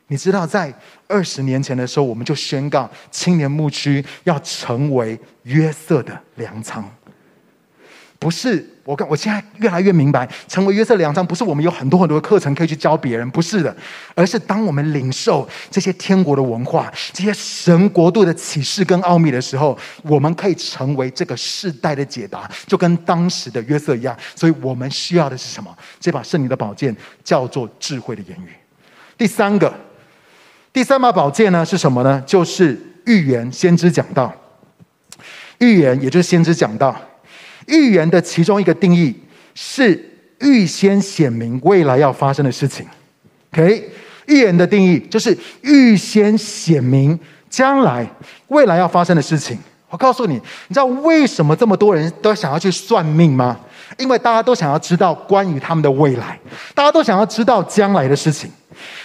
[0.08, 0.74] 你知道，在
[1.10, 6.90] 二十年前的时候，我们就宣告青年牧区要成为约瑟的粮仓。
[8.24, 13.76] 不是我，我现在越来越明白，成为约瑟粮仓不是我们有很多很多的课程可以去教别人，不是的，
[14.16, 24.18] 而是当我们领受这些天国的文化、这些神国度的启示跟奥秘的时候，我们可以成为这个世代的解答，就跟当时的约瑟一样。
[24.36, 25.76] 所以我们需要的是什么？
[26.00, 28.50] 这把圣灵的宝剑叫做智慧的言语。
[29.18, 29.74] 第三个，
[30.72, 32.24] 第三把宝剑呢是什么呢？
[32.26, 34.34] 就是预言、先知讲道。
[35.60, 37.00] 预言也就是先知讲道。
[37.68, 39.16] 预言的其中一个定义
[39.56, 42.86] 是预先显明未来要发生的事情。
[43.54, 43.90] OK，
[44.28, 47.18] 预言的定义就是预先显明
[47.50, 48.08] 将来
[48.48, 49.58] 未来要发生的事情。
[49.90, 53.60] 我告诉你，你知道为什么这么多人都想要去算命吗？
[54.00, 56.40] 因为大家都想要知道关于他们的未来，
[56.74, 58.50] 大家都想要知道将来的事情。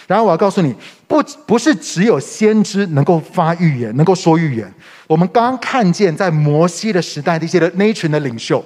[0.07, 0.75] 然后我要告诉你，
[1.07, 4.73] 不不是只有先知能够发预言，能够说预言。
[5.09, 8.65] 我们刚看见，在摩西的时代，这些的那群的领袖，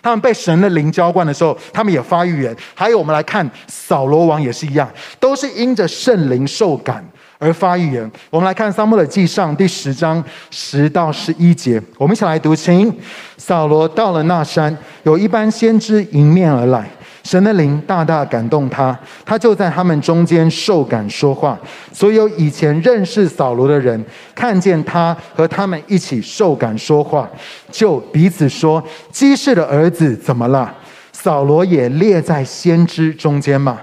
[0.00, 2.56] 他们被神的灵浇灌的时候，他们也发预言。
[2.74, 7.04] 还有，我们来看扫罗王也是一样，都是因着圣灵受感
[7.38, 8.10] 而发预言。
[8.30, 12.90] 我们来看撒母耳记上第十章十到十一节，我们一起来读，清。
[13.36, 16.88] 扫罗到了那山，有一班先知迎面而来。
[17.24, 21.58] 神的灵大大感动他，他就在他们中间受感说话。
[21.90, 27.28] 所有以前认识扫罗的人，看见他和他们一起受感说话，
[27.72, 30.72] 就彼此说：“基士的儿子怎么了？”
[31.12, 33.80] 扫罗也列在先知中间吗？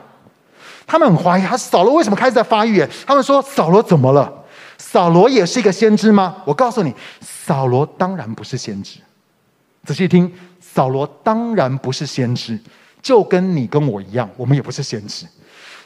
[0.86, 2.88] 他们很怀疑他扫罗为什么开始在发预言？
[3.08, 4.32] 他们说：“扫罗怎么了？
[4.77, 8.99] 扫罗也是一个先知吗？”我告诉你，扫罗当然不是先知。
[9.84, 12.60] 仔细听，扫罗当然不是先知。
[13.02, 15.26] 就跟你跟我一样，我们也不是先知，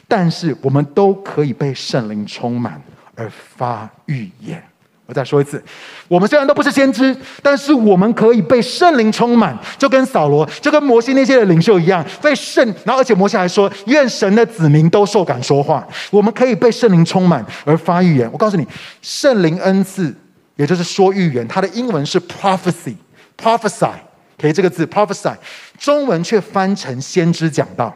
[0.06, 2.80] 但是我们都可以被圣灵充满
[3.14, 4.62] 而发预言。
[5.08, 5.62] 我再说一次，
[6.08, 12.66] 我们虽然都不是先知，但是我们可以被圣灵充满，就跟扫罗、就跟摩西那些的领袖一样，被圣。
[12.84, 18.28] 然后，而且摩西还说：“愿神的子民都受感说话。”我们可以被圣灵充满而发预言。
[18.32, 18.66] 我告诉你，
[19.00, 20.12] 圣灵恩赐，
[20.56, 23.92] 也就是说预言，它的英文是 prophecy，prophesy。
[24.38, 25.34] 可以这个字 prophesy，
[25.78, 27.94] 中文却翻成先知讲道。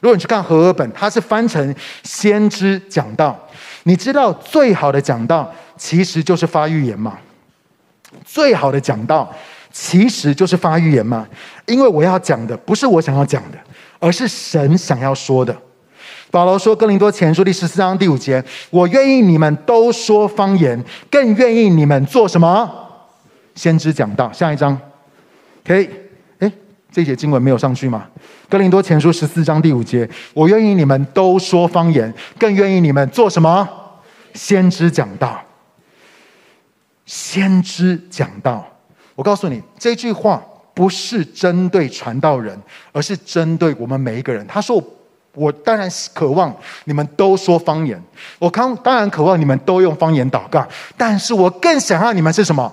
[0.00, 3.38] 如果你去看和合本，它是翻成先知讲道。
[3.84, 7.18] 你知道最好的讲道其实就是发预言吗？
[8.24, 9.32] 最好的讲道
[9.72, 11.26] 其实就是发预言吗？
[11.66, 13.58] 因为我要讲的不是我想要讲的，
[13.98, 15.56] 而是神想要说的。
[16.30, 22.68] 保罗说，《哥林多前书》第十四章第五节：“我愿意你们都说方言，更愿意你们做什么？
[23.54, 24.78] 先知讲道。”下一章。
[25.66, 25.90] 可以，
[26.38, 26.52] 哎，
[26.92, 28.06] 这节经文没有上去吗？
[28.48, 33.68] 哥林多前书十四章第五节，我愿意你们都说方言，更愿意你们做什么？
[34.34, 35.42] 先知讲道。
[37.04, 38.66] 先知讲道，
[39.14, 40.42] 我告诉你，这句话
[40.74, 42.56] 不是针对传道人，
[42.92, 44.44] 而是针对我们每一个人。
[44.46, 44.82] 他说
[45.32, 48.00] ：“我当然渴望你们都说方言，
[48.40, 52.72] 我当当然渴望你们都用方言祷告，但是我更想让你们是什么？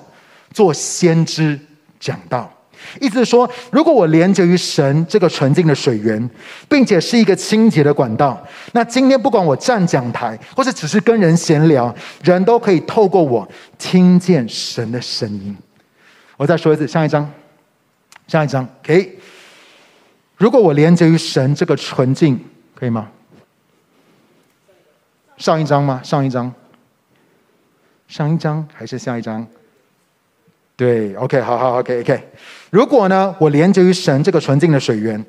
[0.51, 1.59] 做先知
[1.99, 2.51] 讲道。”
[2.99, 6.29] 意思是说，如果我连接于神这个纯净的水源，
[6.69, 8.41] 并且是一个清洁的管道，
[8.73, 11.93] 那今天不管我站讲台，或者只是跟人闲聊，
[12.23, 15.55] 人都可以透过我听见神的声音。
[16.37, 17.31] 我再说一次，下一张，
[18.27, 19.11] 下一张，可以。
[20.37, 22.39] 如果我连接于神这个纯净，
[22.75, 23.09] 可以吗？
[25.37, 26.01] 上一张吗？
[26.03, 26.53] 上一张，
[28.07, 29.45] 上一张还是下一张？
[30.83, 32.21] 对，OK，好好，OK，OK。
[32.69, 35.23] 如果呢，我连接于神这个纯净的水源，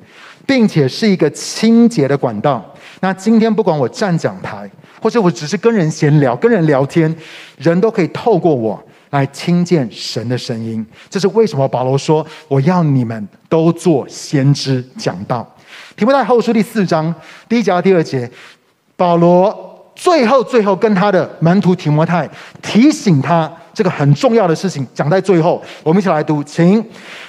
[0.45, 2.61] 并且是一个清洁的管道，
[2.99, 4.69] 那今天不管我站讲台，
[5.01, 7.15] 或者我只是跟人闲聊、跟人聊天，
[7.57, 10.85] 人都可以透过我来听见神的声音。
[11.09, 15.49] 这是为什么保罗说我要你们都做先知讲道。
[15.95, 17.15] 提摩太后书第四章
[17.47, 18.29] 第一节到第二节，
[18.97, 22.29] 保罗最后最后跟他的门徒提摩太
[22.61, 23.51] 提醒他。
[23.73, 26.81] 这个很重要的事情讲在最后，我们一起来读，请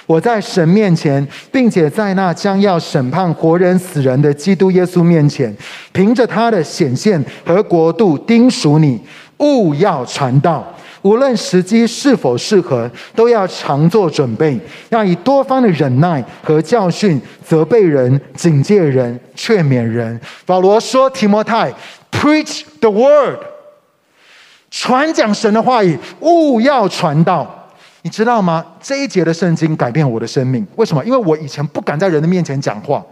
[0.05, 5.53] 我在神面前，并且在那将要审判活人死人的基督耶稣面前，
[5.91, 8.97] 凭着他的显现和国度，叮嘱你，
[9.39, 10.65] 勿要传道，
[11.01, 14.57] 无论时机是否适合，都要常做准备，
[14.87, 20.17] 要以多方的忍耐和教训责备人、警戒人、劝勉人。
[20.45, 21.69] 保罗说：“提摩太
[22.11, 23.39] ，preach the word。”
[24.69, 27.53] 传讲神的话语，务要传道。
[28.03, 28.63] 你知道吗？
[28.81, 30.65] 这一节的圣经改变我的生命。
[30.75, 31.03] 为什么？
[31.03, 33.03] 因为我以前不敢在人的面前讲话，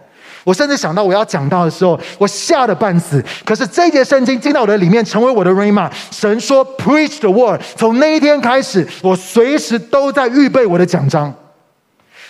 [0.43, 3.22] 我甚至想到我要讲道的时候，我吓得半死。
[3.43, 5.89] 可是这一节圣经进到我的里面，成为我的 Rhema。
[6.12, 7.62] 神说 Preach the word。
[7.76, 11.34] 从那一天开始，我随时都在预备我的奖章，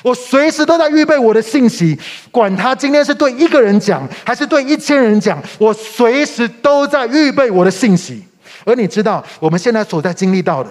[0.06, 2.00] 我随时都在预备我的信息。
[2.30, 8.24] 管他今天是对一个人讲，还是对一千人讲，我随时都在预备我的信息。
[8.66, 10.70] 而你知道，我们现在所在经历到的，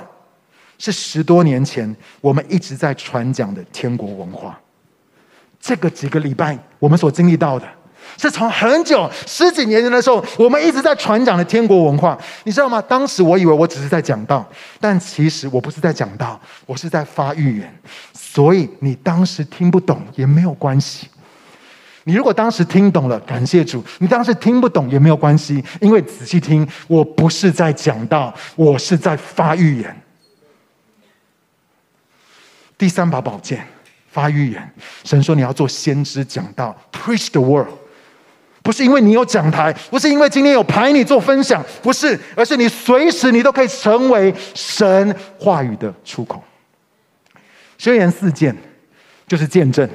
[0.79, 4.57] 是十多年前我们一直在传讲的天国文化。
[5.61, 7.67] 这个几个礼拜，我们所经历到的，
[8.19, 12.83] 是从很久十几年前的时候，我们一直在传讲的天国文化，你知道吗？
[12.83, 14.47] 当时我以为我只是在讲道，
[14.79, 17.81] 但其实我不是在讲道，我是在发预言。
[18.35, 21.07] 所以你当时听不懂也没有关系。
[22.03, 30.03] 你如果当时听懂了，感谢主；你当时听不懂也没有关系，因为仔细听，我不是在讲道，我是在发预言。
[32.77, 33.65] 第三把宝剑。
[34.11, 34.75] 发预言，
[35.05, 37.69] 神说你要做先知讲道，preach the world，
[38.63, 46.43] 不是因为你有讲台，不是因为今天有排你做分享，不是，而是你随时你都可以成为神话语的出口。
[47.85, 48.57] 宣言四剑
[49.29, 49.87] 就是见证，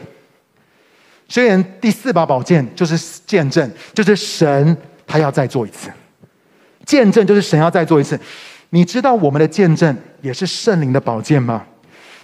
[1.28, 4.78] 宣言第四把宝剑就是见证，就是神
[5.08, 5.90] 他要再做一次，
[6.86, 8.20] 见证就是神要再做一次。
[8.70, 11.66] 你知道我们的见证也是圣灵的宝剑吗？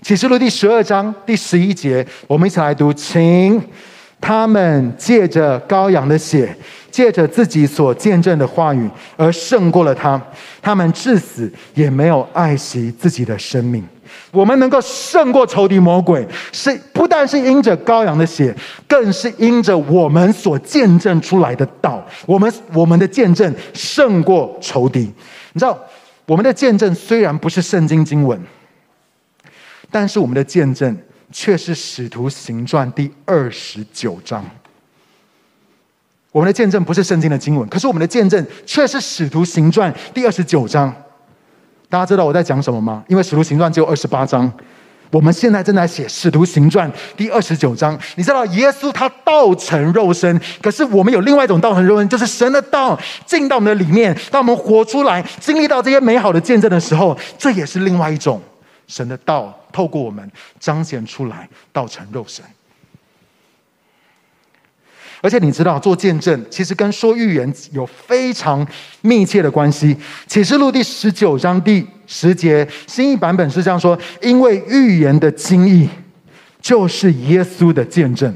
[0.04, 3.60] 启示录第十二章第十一节，我们一起来读，请
[4.22, 6.56] 他们借着羔羊的血，
[6.92, 8.88] 借着自己所见证的话语，
[9.18, 10.22] 而胜过了他。
[10.62, 13.84] 他们至死也没有爱惜自己的生命。
[14.32, 18.56] 我们能够胜过仇敌魔鬼，是不但是因着羔羊的血，
[18.88, 22.06] 更是因着我们所见证出来的道。
[22.26, 25.02] 我们我们的见证胜过仇敌。
[25.54, 25.80] 你知道，
[26.26, 28.40] 我们的见证虽然不是圣经经文。
[29.92, 30.98] 但是我们的见证
[31.32, 34.44] 却是《使徒行传》第二十九章。
[36.32, 40.94] 我们的见证不是圣经的经文，可是我们的见证却是《使徒行传》第二十九章。
[41.96, 43.02] 大家知道我在讲什么吗？
[43.08, 44.52] 因为《使徒行传》只有二十八章，
[45.12, 47.98] 我们现在正在写《使徒行传》第二十九章。
[48.16, 58.42] 你知道，耶稣他道成肉身，可是我们有另外一种道成肉身，就是神的道进到我们的里面，当我们活出来，经历到这些美好的见证的时候，这也是另外一种。
[58.90, 60.30] 神的道透过我们
[60.60, 62.44] 彰显出来，道成肉身。
[65.26, 68.64] 而且你知道，做见证其实跟说预言有非常
[69.02, 69.98] 密切的关系。
[70.28, 75.90] 启示录第十九章第十节，新译版本是这样说：因为预言的精义
[76.62, 78.32] 就是耶稣的见证。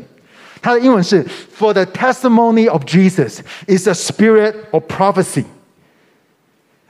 [0.59, 1.23] 它的英文是
[1.55, 5.43] ：For the testimony of Jesus is a spirit of prophecy。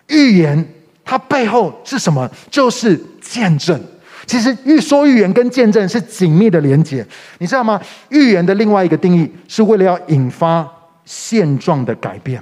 [0.08, 0.76] 预言。
[1.12, 2.30] 它背后是什么？
[2.52, 3.84] 就是见证。
[4.30, 7.04] 其实预说预言跟见证是紧密的连接，
[7.40, 7.82] 你知道吗？
[8.10, 10.70] 预言的另外一个定义是为了要引发
[11.04, 12.40] 现状的改变。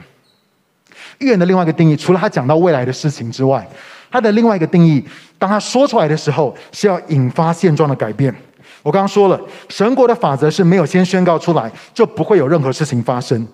[1.19, 3.65] 预言的另外一个定义，除了他讲到未来的事情之外，
[4.11, 5.01] 他的另外一个定义，
[5.39, 8.35] 当他说出来的时候，是要引发现状的改变。
[8.83, 13.47] 我刚刚说了，神国的法则是没有先宣告出来，就不会有任何事情发生。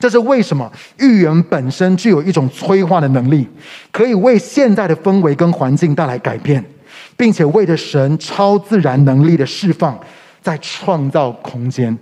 [0.00, 0.72] 这是为什么？
[0.96, 3.46] 预言本身具有一种催化的能力，
[3.92, 6.64] 可以为现在的氛围跟环境带来改变，
[7.16, 9.98] 并且为着神超自然能力的释放，
[10.42, 11.96] 在创造空间。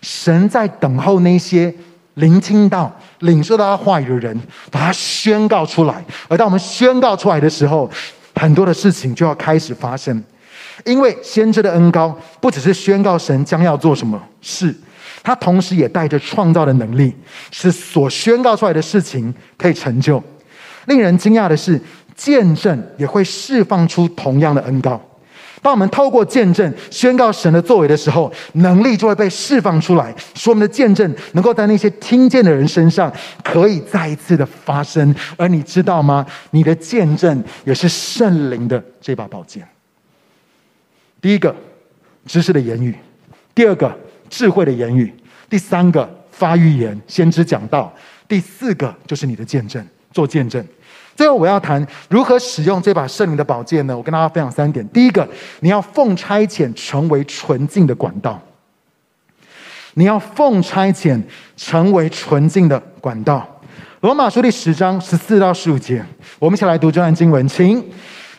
[0.00, 1.74] 神在等候那些
[2.14, 4.38] 聆听到、领受到他话语的人，
[4.70, 6.04] 把它宣告出来。
[6.28, 7.90] 而当我们宣告出来的时候，
[8.34, 10.22] 很多的事情就要开始发生，
[10.84, 14.74] 因为先知的恩高不只是宣告神将要做什么事。
[15.22, 17.14] 他同时也带着创造的能力，
[17.52, 20.22] 使所宣告出来的事情可以成就。
[20.86, 21.80] 令人惊讶的是，
[22.22, 25.00] 见证也会释放出同样的恩膏。
[25.60, 33.12] 当我们透过见证宣告神的作为的时候，能力就会被释放出来，使我们的见证能够在那些听见的人身上
[33.42, 35.14] 可以再一次的发生。
[35.36, 36.24] 而你知道吗？
[36.50, 39.66] 你的见证也是圣灵的这把宝剑。
[41.20, 41.54] 第一个，
[42.26, 42.92] 知识的言语；
[43.54, 43.92] 第二个。
[44.32, 45.12] 智慧的言语，
[45.50, 47.92] 第三个发预言，先知讲道，
[48.26, 50.66] 第四个就是你的见证，做见证。
[51.14, 53.96] 最后我要谈如何使用这把圣灵的宝剑呢？
[53.96, 54.86] 我跟大家分享三点。
[54.88, 55.28] 第一个，
[55.60, 58.40] 你要奉差遣成为纯净的管道。
[59.94, 61.22] 你要奉差遣
[61.56, 63.46] 成为纯净的管道。
[64.00, 66.04] 罗马书第十章十四到十五节，
[66.38, 67.84] 我们一起来读这段经文，请。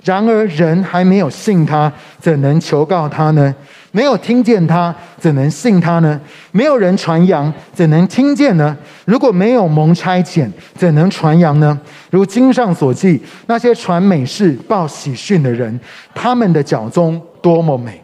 [0.04, 3.56] 然而人还没有信他，怎能求告他呢？
[3.96, 6.20] 没有听见他，怎能信他呢？
[6.52, 8.76] 没有人传扬，怎能听见呢？
[9.06, 11.80] 如果没有蒙差遣，怎能传扬呢？
[12.10, 15.80] 如经上所记，那些传美事、报喜讯的人，
[16.16, 18.02] 他们的脚踪多么美！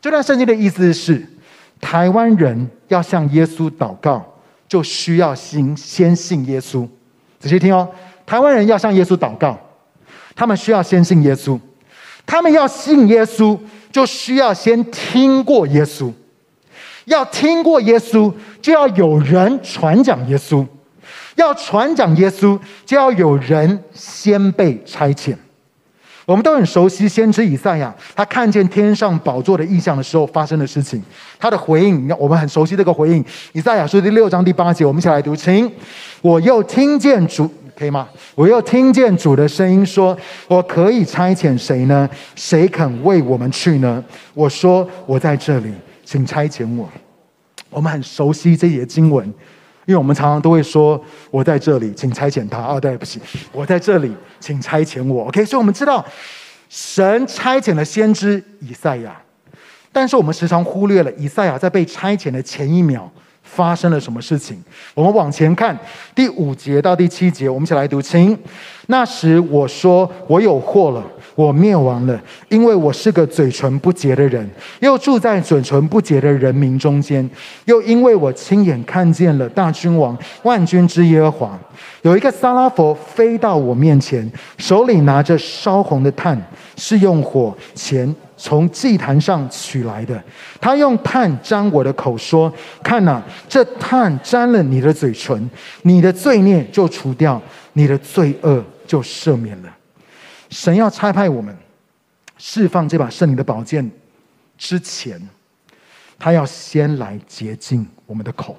[0.00, 1.24] 这段圣经的意思是，
[1.80, 4.20] 台湾人要向耶稣祷告，
[4.66, 6.84] 就需要先先信耶稣。
[7.38, 7.88] 仔细听哦，
[8.26, 9.56] 台湾人要向耶稣祷告，
[10.34, 11.56] 他们需要先信耶稣。
[12.32, 13.58] 他们要信耶稣，
[13.90, 16.10] 就需要先听过耶稣。
[17.04, 20.66] 要听过耶稣，就要有人传讲耶稣；
[21.36, 25.36] 要传讲耶稣，就要有人先被差遣。
[26.24, 31.02] 我们都很熟悉先知以赛亚，他看见天上宝座的异象的时候发生的事情。
[31.38, 33.22] 他的回应，我们很熟悉这个回应。
[33.52, 35.70] 以赛亚书第六章第八节，我们一起来读，请。
[36.22, 37.52] 我又听见主，
[37.82, 38.08] 可以吗？
[38.36, 40.16] 我又听见主的声音说
[40.46, 42.08] ：“我可以差遣谁呢？
[42.36, 44.02] 谁肯为我们去呢？”
[44.34, 45.72] 我说：“我在这里，
[46.04, 46.88] 请差遣我。”
[47.70, 49.26] 我们很熟悉这些经文。
[49.84, 51.02] 因为我们常常都会说
[51.32, 53.20] ：“我在这里，请差遣他。”哦，对不起，
[53.50, 55.24] 我在这里，请差遣我。
[55.24, 56.06] OK，所以我们知道
[56.68, 59.20] 神差遣了先知以赛亚，
[59.90, 63.10] 但是我们时常忽略了以赛亚在被差遣的前一秒
[63.54, 64.56] 发生了什么事情。
[64.94, 65.78] 我们往前看
[66.14, 68.36] 第五节到第七节，我们一起来读，请。
[68.86, 74.46] 那时我说：“我有祸了。”我灭亡了，因为我是个嘴唇不洁的人，
[74.80, 77.26] 又住在嘴唇不洁的人民中间，
[77.64, 81.58] 又因为我亲眼看见了大君王万军之耶和华，
[82.02, 86.38] 有一个撒拉弗飞到我面前，手里拿着烧红的炭，
[86.76, 88.14] 是用火钳
[88.44, 90.20] 从祭坛上取来的。
[90.60, 95.48] 他用炭沾我的口，说：“看呐，这炭沾了你的嘴唇，
[95.82, 97.40] 你的罪孽就除掉，
[97.74, 99.72] 你的罪恶就赦免了。”
[100.50, 101.56] 神要差派我们
[102.36, 103.88] 释放这把圣灵的宝剑
[104.58, 105.20] 之前，
[106.18, 108.56] 他要先来洁净我们的口。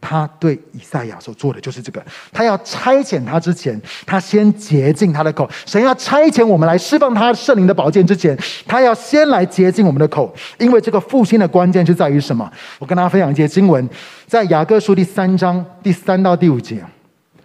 [0.00, 2.02] 他对以赛亚所做的就是这个。
[2.32, 5.48] 他要差遣他之前，他先洁净他的口。
[5.66, 8.36] 神要差遣我们来释放他圣灵的宝剑之前，
[8.66, 10.34] 他要先来洁净我们的口。
[10.58, 12.50] 因为这个复兴的关键就在于什么？
[12.78, 13.88] 我跟大家分享一节经文，
[14.26, 16.84] 在雅各书第三章第三到第五节，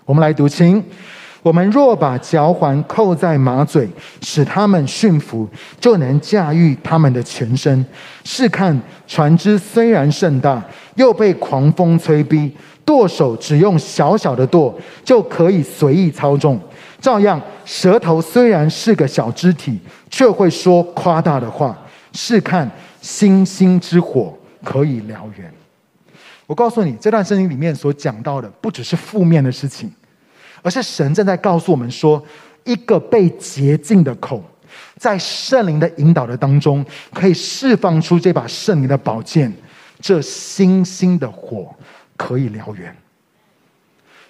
[0.05, 0.83] 我们来读经。
[1.41, 3.85] 我们若把嚼环扣在马嘴，
[4.21, 5.45] 使他们驯服，
[5.77, 7.85] 就能驾驭他们的全身。
[8.23, 10.63] 试看船只虽然甚大，
[10.95, 12.51] 又被狂风吹逼，
[12.85, 14.73] 舵手只用小小的舵，
[15.03, 16.59] 就可以随意操纵。
[16.99, 19.79] 照样，舌头虽然是个小肢体，
[20.09, 21.77] 却会说夸大的话。
[22.13, 22.69] 试看
[23.01, 25.51] 星星之火，可以燎原。
[26.45, 29.91] 我告诉你，这段圣经里面所讲到的，不只是负面的事情。
[30.61, 32.23] 而是神正在告诉我们说，
[32.63, 34.41] 一个被洁净的口，
[34.97, 39.51] 在圣灵的引导的当中，可以释放出这把圣灵的宝剑，
[39.99, 41.73] 这星星的火
[42.17, 42.95] 可以燎原。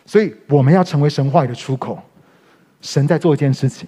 [0.05, 2.01] 所以我们要成为神话语的出口。
[2.81, 3.87] 神在做一件事情，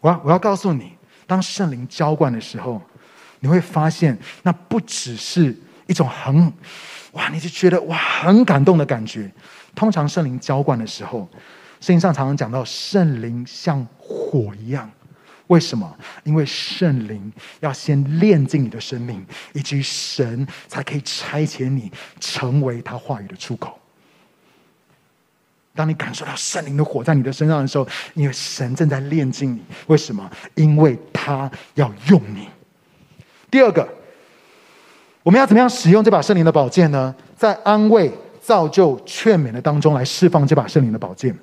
[0.00, 0.92] 我要我要告诉你，
[1.26, 2.78] 当圣灵浇灌的时候，
[3.40, 5.56] 你会发现，那不只是
[5.86, 6.52] 一种很
[7.12, 9.32] 哇，你就觉得哇很感动的感觉。
[9.74, 11.20] 通常圣灵浇灌的时候，
[11.80, 14.90] 圣经上常常讲到圣灵像火一样。
[15.48, 15.96] 为什么？
[16.24, 21.90] 因为圣灵要先炼净你的生命，以及神才可以差遣你
[22.20, 23.78] 成为他话语的出口。
[25.74, 29.62] 当你感受到圣灵的火在你的身上的时候，因为神正在炼净你。
[29.86, 30.30] 为什么？
[30.54, 32.48] 因为他要用你。
[33.50, 33.88] 第二个，
[35.22, 37.14] 我们要怎么样使用这把圣灵的宝剑呢？
[37.36, 38.12] 在安慰。
[38.38, 41.36] 造就劝勉的当中来释放这把圣灵的宝剑，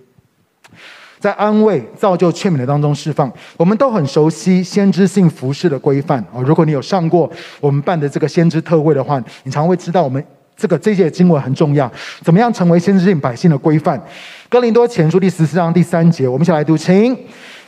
[1.23, 3.31] 在安慰、造就、劝勉的当中释放。
[3.55, 6.43] 我们都很熟悉先知性服饰的规范啊。
[6.45, 10.21] 如果你有上过我们办的这个先知特会的话，你常会知道我们
[10.57, 11.89] 这个这些经文很重要。
[12.19, 13.97] 怎么样成为先知性百姓的规范？
[14.49, 17.17] 哥林多前书第十四章第三节，我们一起来读，请。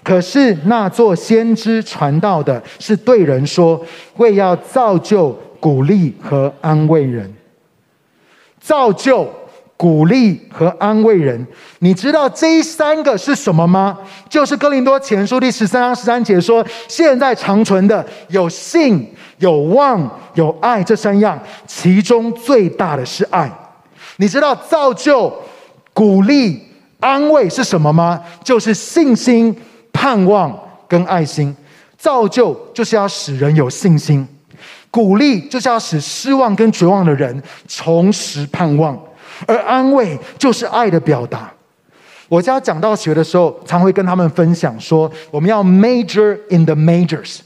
[0.04, 3.82] 可是那做先知传道的是对人说，
[4.18, 5.32] 为要造就、
[5.62, 7.34] 鼓励和安慰人。
[8.60, 9.32] 造就、
[9.78, 11.46] 鼓励和安慰人，
[11.80, 13.98] 你知道这三个是什么吗？
[14.30, 19.06] 就是哥林多前书第十三章十三节说：“现在长存的有信、
[19.40, 23.52] 有望、有爱这三样，其中最大的是爱。”
[24.18, 25.34] 你知道造就、
[25.94, 26.62] 鼓励、
[27.02, 28.24] 安慰是什么吗？
[28.42, 29.54] 就是信心、
[29.92, 30.58] 盼望
[30.88, 31.54] 跟爱心。
[31.98, 34.26] 造就就是要使人有信心。
[34.90, 38.98] 鼓励就是要使失望跟绝望的人重拾盼望，
[39.46, 41.52] 而安慰就是爱的表达。
[42.28, 47.40] 我家讲到学的时候，常会跟他们分享说，我们要 major in the majors，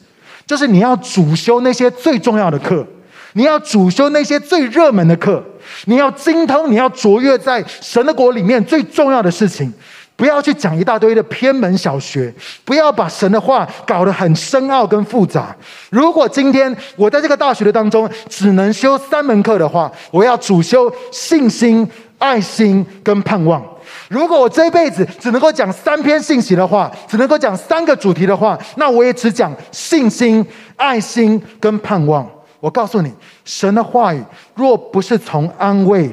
[0.48, 2.88] 就是你要主修那些最重要的课，
[3.34, 5.44] 你要主修那些最热门的课，
[5.86, 9.74] 你要精通，你要卓越在神的国里面最重要的事情。
[10.20, 12.32] 不要去讲一大堆的偏门小学，
[12.66, 15.56] 不要把神的话搞得很深奥跟复杂。
[15.90, 23.64] 如果今天我在这个大学的当中只能修三门课的话，我要主修信心、爱心跟盼望。
[24.10, 30.46] 如果我这辈子只能够讲三篇信息的话，只能够讲三个主题的话，那我也只讲信心、
[30.76, 32.30] 爱心跟盼望。
[32.60, 33.10] 我告诉你，
[33.46, 34.22] 神的话语
[34.54, 36.12] 若不是从安慰、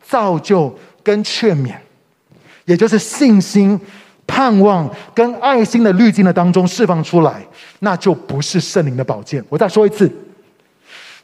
[0.00, 1.74] 造就跟劝勉，
[2.68, 3.80] 也就是信心、
[4.26, 7.42] 盼望跟爱心的滤镜的当中释放出来，
[7.78, 9.42] 那就不是圣灵的宝剑。
[9.48, 10.10] 我再说一次，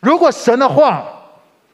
[0.01, 1.07] 如果神的话、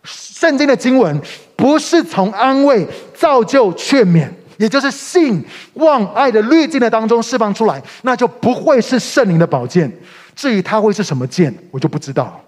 [0.03, 1.21] 圣经的经文
[1.55, 5.41] 不是从安慰、造就、劝勉，也就是信
[5.75, 9.89] 望爱的滤镜的当中释放出来，那就不会是圣灵的宝剑。
[10.35, 12.41] 至于它会是什么剑，我就不知道。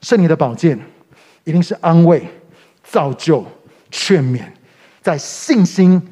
[0.00, 0.80] 圣灵的宝剑
[1.44, 2.26] 一定是安慰、
[2.82, 3.44] 造就、
[3.90, 4.40] 劝勉，
[5.08, 6.02] 在信心、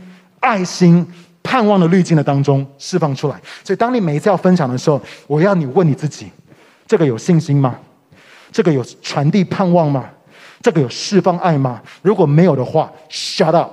[0.40, 1.06] 爱心、
[1.42, 3.38] 盼望的滤镜的当中释放出来。
[3.62, 6.30] 所以，当你每一次要分享的时候，我要你问你自己：
[6.86, 7.76] 这个有信心吗？
[8.50, 10.06] 这个有传递盼望吗？
[10.62, 11.82] 这个有释放爱吗？
[12.00, 13.72] 如果没有的话，shut up。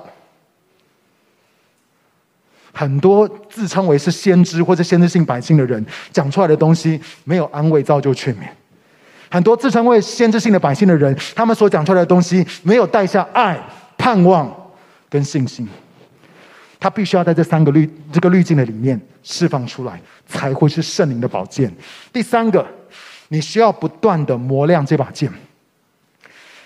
[2.74, 8.40] 很多自称为是先知或者先知性百姓的人讲出来的东西，没有安慰、造就、劝勉。
[9.30, 13.58] 很多自称为先知性的百姓的人，他们所讲出来的东西没有带下爱、
[13.96, 14.54] 盼望
[15.14, 15.68] 跟信心。
[16.80, 21.72] 他必须要在这三个滤这个滤镜的里面释放出来，才会是圣灵的宝剑。
[22.12, 22.66] 第三个，
[23.28, 25.32] 你需要不断的磨亮这把剑。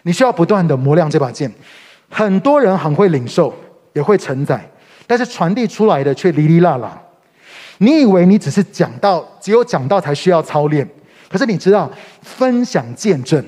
[0.04, 1.52] 你需要不断的磨亮这把剑。
[2.08, 3.54] 很多人很会领受，
[3.92, 4.66] 也会承载，
[5.06, 6.98] 但是传递出来的却哩哩啦啦。
[7.76, 10.88] 你以为你只是讲到，只有讲到才需要操练。
[11.28, 11.88] 可是你知道，
[12.22, 13.44] 分享见证、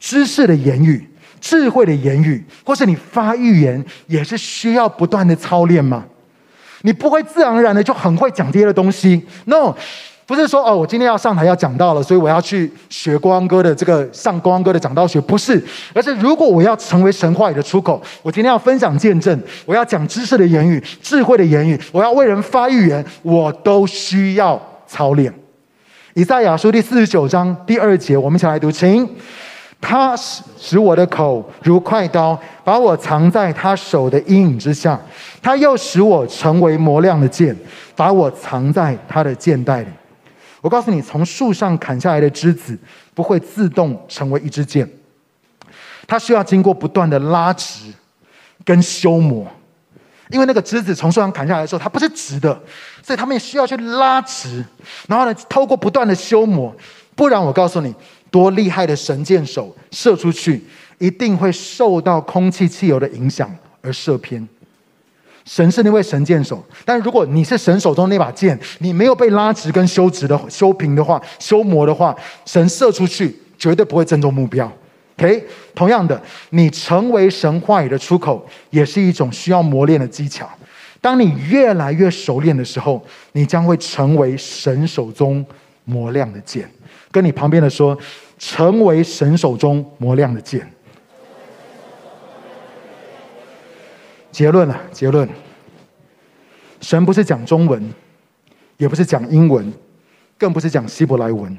[0.00, 1.06] 知识的言语、
[1.44, 6.02] 智慧的言语，或是你发预言，也是需要不断的操练吗？
[6.80, 9.22] 你不会自然而然的就很会讲这些的东西。
[9.44, 9.74] No，
[10.24, 15.62] 不是说哦，我今天要上台要讲到了，所以我要去学光哥的这个上光哥的讲道学，不是。
[15.92, 25.30] 而是如果我要成为神话语的出口，我今天要分享见证，我要讲知识的言语、智慧的言语，我要为人发预言，我都需要操练。
[26.14, 29.06] 以赛亚书第四十九章第二节，我们一起来读，请。
[29.86, 34.98] 他使我的口如快刀，把我藏在他手的阴影之下。
[35.42, 37.54] 他又使我成为磨亮的剑，
[37.94, 39.88] 把我藏在他的剑袋里。
[40.62, 42.78] 我告诉你，从树上砍下来的枝子
[43.12, 44.88] 不会自动成为一支箭，
[46.06, 47.92] 它需要经过不断的拉直
[48.64, 49.46] 跟修磨。
[50.30, 52.58] 因为那个枝子从树上砍下来的时候，它不是直的，
[53.02, 54.64] 所以他们也需要去拉直，
[55.06, 56.74] 然后呢，透过不断的修磨，
[57.14, 57.94] 不然我告诉你，
[58.34, 60.60] 多厉害的神箭手射出去，
[60.98, 63.48] 一定会受到空气汽油的影响
[63.80, 64.44] 而射偏。
[65.44, 72.12] 神是那位神箭手，但如果你是神手中那把剑，你没有被拉直跟修直的修平的话，修磨的话，
[72.44, 74.68] 神射出去绝对不会正中目标。
[75.16, 76.20] OK，同样的，
[76.50, 80.50] 你成为神话语的出口，也是一种需要磨练的技巧。
[81.00, 85.46] 当你越来越熟练的时候，你将会成为神手中
[85.84, 86.68] 磨亮的剑。
[87.12, 87.96] 跟你旁边的说，
[88.38, 90.70] 成为神手中磨亮的剑。
[94.30, 95.28] 结论了，结论。
[96.80, 97.92] 神不是讲中文，
[98.76, 99.72] 也不是讲英文，
[100.36, 101.56] 更不是讲希伯来文。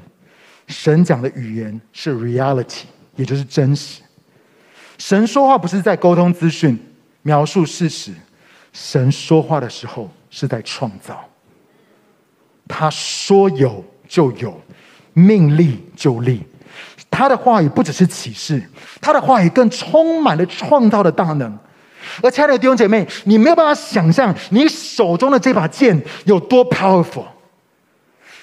[0.66, 2.82] 神讲的语言是 reality。
[3.16, 4.02] 也就是真实，
[4.98, 6.78] 神说话不是在沟通资讯、
[7.22, 8.12] 描述事实，
[8.74, 11.26] 神说话的时候是在创造。
[12.68, 14.60] 他说有就有，
[15.14, 16.42] 命立就立。
[17.10, 18.62] 他的话语不只是启示，
[19.00, 21.58] 他的话语更充满了创造的大能。
[22.22, 27.24] 而亲爱的弟兄姐妹，你没有办法想象你手中的这把剑有多 powerful。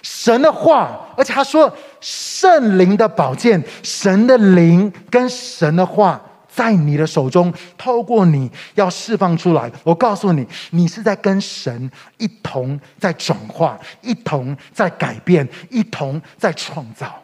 [0.02, 6.22] 神的话，而且他说圣灵的宝剑，神的灵跟神的话
[6.54, 9.72] 在你的手中，透过你要释放出来。
[9.84, 17.24] 我告诉你，你是在跟神一同在转化，一同在改变，一同在创造。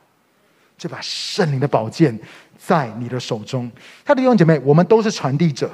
[0.79, 2.17] 这把圣灵的宝剑
[2.57, 3.69] 在你的手中，
[4.05, 5.69] 他的弟兄姐妹，我们都是传递者，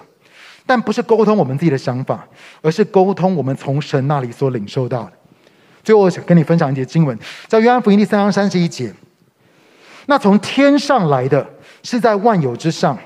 [0.66, 2.28] 但不是沟通我们自己的想法，
[2.62, 5.14] 而是沟通我们从神那里所领受到的。
[5.84, 8.92] 最后，我想跟你分享一节经文，在约翰福音第三章三十一节。
[10.08, 11.48] 那从天上来的
[11.84, 12.98] 是在万有之上，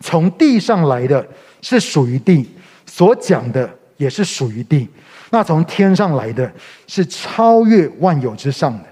[0.00, 1.24] 从地上来的
[1.62, 2.48] 是属于地，
[2.84, 4.88] 所讲的也是属于地。
[5.30, 6.52] 那从天上来的
[6.88, 8.84] 是超越万有之上的。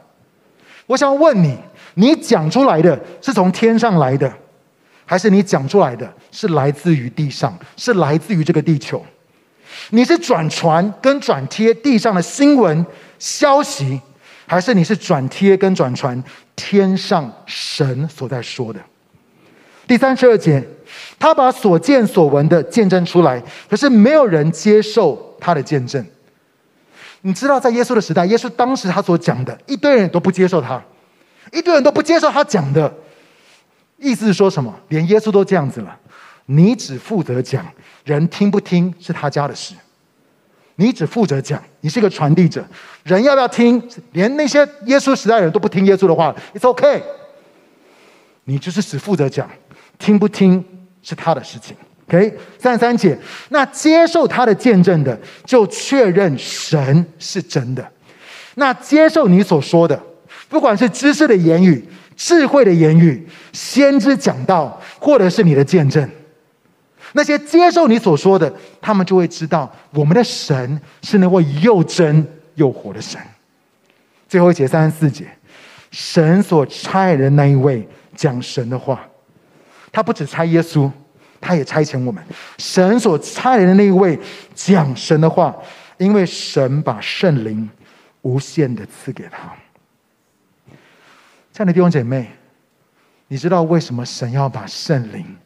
[0.86, 1.56] 我想问你，
[1.94, 4.32] 你讲出来的是从天上来的，
[5.04, 9.04] 还是你讲出来的是来自于地上，是来自于这个地球？
[9.90, 12.84] 你是转传跟转贴地上的新闻
[13.18, 14.00] 消息，
[14.46, 16.22] 还是你是转贴跟转传
[16.54, 18.80] 天上神所在说的？
[19.86, 20.62] 第三十二节，
[21.18, 26.04] 他把所见所闻的见证出来，可是没有人接受他的见证。
[27.22, 30.82] 你知道，在耶稣的时代，耶稣当时他所讲的，一堆人都不接受他，
[31.52, 32.92] 一堆人都不接受他讲的，
[33.98, 34.74] 意思是说什么？
[34.88, 35.96] 连耶稣都这样子了，
[36.46, 37.64] 你只负责讲，
[38.04, 39.74] 人听不听是他家的事。
[40.76, 42.64] 你只负责讲，你是一个传递者，
[43.04, 43.80] 人要不要听？
[44.12, 47.02] 连那些耶稣时代人都不听耶稣的话，It's OK。
[48.44, 49.48] 你就是只负责讲，
[49.98, 50.64] 听不听
[51.02, 51.76] 是他的事情。
[52.08, 53.16] OK，三十三节，
[53.50, 57.86] 那接受他的见证的，就确认神是真的。
[58.56, 60.02] 那接受你所说的，
[60.52, 61.82] 不管是知识的言语、
[62.14, 66.06] 智慧的言语、先知讲道，或者是你的见证，
[67.14, 72.26] 那些接受你所说的，他们就会知道，我们的神是那位又真
[72.56, 73.18] 又活的神。
[74.28, 75.26] 最后一节三十四节，
[75.90, 79.00] 神所差来的那一位讲神的话，
[79.90, 80.90] 他不只差耶稣。
[81.44, 82.22] 他也差遣我们，
[82.56, 84.16] 神所差来的那一位
[84.54, 85.52] 讲神的话，
[85.98, 87.68] 因为神把圣灵
[88.20, 89.52] 无限的赐给他。
[91.52, 92.30] 亲爱的弟兄姐妹，
[93.28, 95.36] 你知道为什么神要把圣灵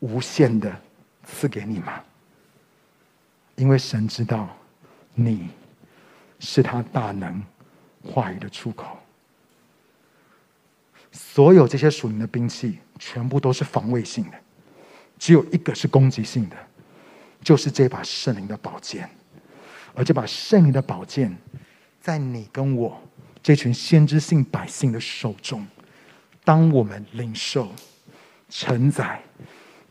[0.00, 0.70] 无限的
[1.24, 2.04] 赐给你吗？
[3.56, 4.46] 因为神知道
[5.14, 5.48] 你
[6.40, 7.42] 是他大能
[8.04, 8.98] 话语的出口。
[11.10, 14.36] 所有这些属灵的兵器，全部都是防卫性的。
[15.18, 16.56] 只有一个是攻击性的，
[17.40, 19.08] 就是这把圣灵的宝剑，
[19.94, 21.34] 而这把圣灵的宝剑，
[21.98, 23.00] 在你跟我
[23.44, 25.66] 这群先知性百姓的手中，
[26.44, 27.70] 当我们领受、
[28.48, 29.22] 承载、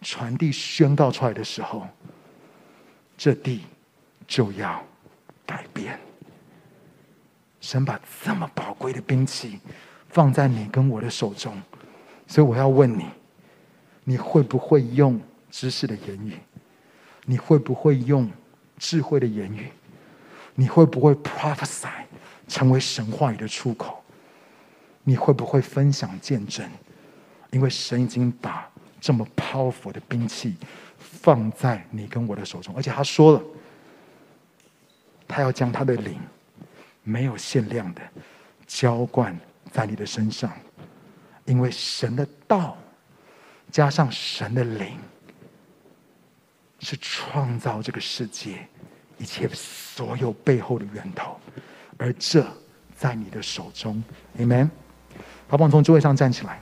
[0.02, 1.88] 传递、宣告出来的时候，
[3.16, 3.62] 这地
[4.28, 4.84] 就要
[5.46, 6.00] 改变。
[7.62, 9.60] 神把这么宝贵的兵器
[10.10, 11.62] 放在你跟我的手中，
[12.26, 13.06] 所以我要问你。
[14.04, 16.40] 你会不会用知识的言语？
[17.26, 18.30] 你会不会用
[18.80, 19.70] 智慧的言语？
[20.56, 21.88] 你会不会 prophesy
[22.54, 24.04] 成为神话语的出口？
[25.02, 26.70] 你会不会分享见证？
[27.50, 28.70] 因为神已经把
[29.02, 30.56] 这么 powerful 的兵器
[31.00, 33.42] 放在你跟我的手中，而且他说了，
[35.28, 36.20] 他要将他的灵
[37.02, 38.02] 没有限量的
[38.68, 39.36] 浇灌
[39.72, 40.54] 在你的身上，
[41.46, 42.78] 因为神的道。
[43.72, 45.00] 加上神的灵，
[46.78, 48.68] 是创造这个世界
[49.18, 51.40] 一切所有背后的源头，
[52.04, 52.46] 而这
[52.98, 54.04] 在你的手中
[54.38, 54.70] ，Amen。
[55.48, 56.60] 好，我们从座位上站起来，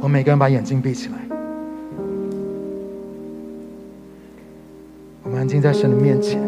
[0.00, 1.18] 我们每个人把眼睛闭起来，
[5.24, 6.40] 我们安静在神的面前。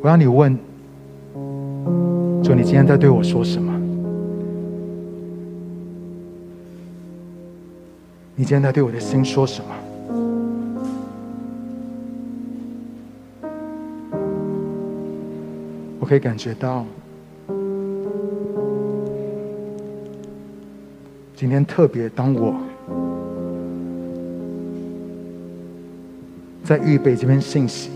[0.00, 0.58] 我让你问，
[2.42, 3.77] 说你今天在对我说什么？
[8.40, 9.74] 你今天在对我的心说什么？
[15.98, 16.86] 我可以感觉到，
[21.34, 22.54] 今天特别当我
[26.62, 27.90] 在预备这篇信息。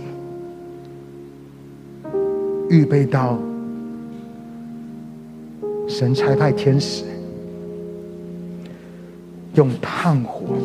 [2.69, 3.39] 预备到
[5.87, 7.05] 神差派天使
[9.55, 10.57] 用炭火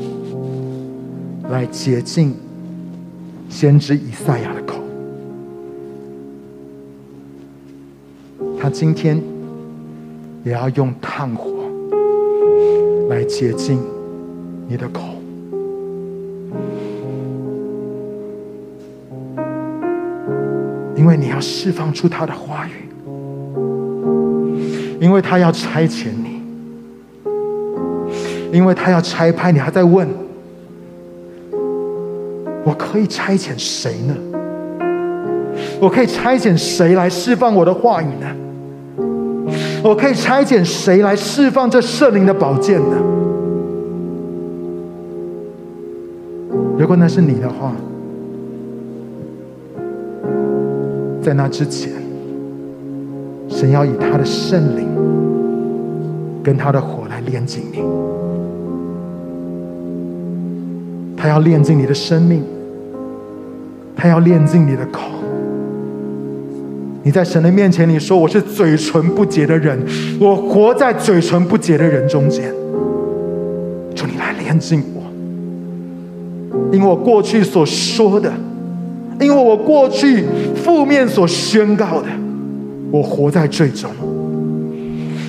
[1.49, 2.33] 来洁净
[3.49, 4.75] 先知以赛亚的口，
[8.59, 9.21] 他今天
[10.43, 11.51] 也要用炭火
[13.09, 13.79] 来洁净
[14.67, 15.01] 你的口。
[20.95, 22.89] 因为你要释放出他的话语，
[24.99, 26.26] 因为他要差遣你，
[28.51, 30.07] 因为他要拆派你，还在问：
[32.63, 34.15] 我可以差遣谁呢？
[35.79, 38.27] 我可以差遣谁来释放我的话语呢？
[39.83, 42.97] 我可以差遣谁来释放这圣灵的宝剑呢？
[46.77, 47.73] 如果那是你的话。
[51.19, 51.91] 在那之前，
[53.49, 54.87] 神要以他的圣灵
[56.41, 57.79] 跟他的火来炼净你，
[61.17, 62.43] 他要炼净你的生命，
[63.95, 65.01] 他要炼净你的口。
[67.03, 69.79] 你在神的面前，你说我是嘴唇不洁的人，
[70.19, 72.53] 我活在嘴唇不洁的人中间。
[73.95, 75.01] 求你来炼净我，
[76.71, 78.31] 因为我过去所说的，
[79.19, 82.07] 因为我过去负面所宣告的，
[82.91, 83.89] 我活在罪中。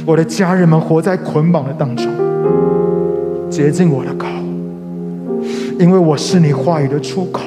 [0.04, 2.06] 我的家人们活在捆绑的当中，
[3.48, 4.12] 洁净我的，
[5.78, 7.42] 因为我是你话语的出口，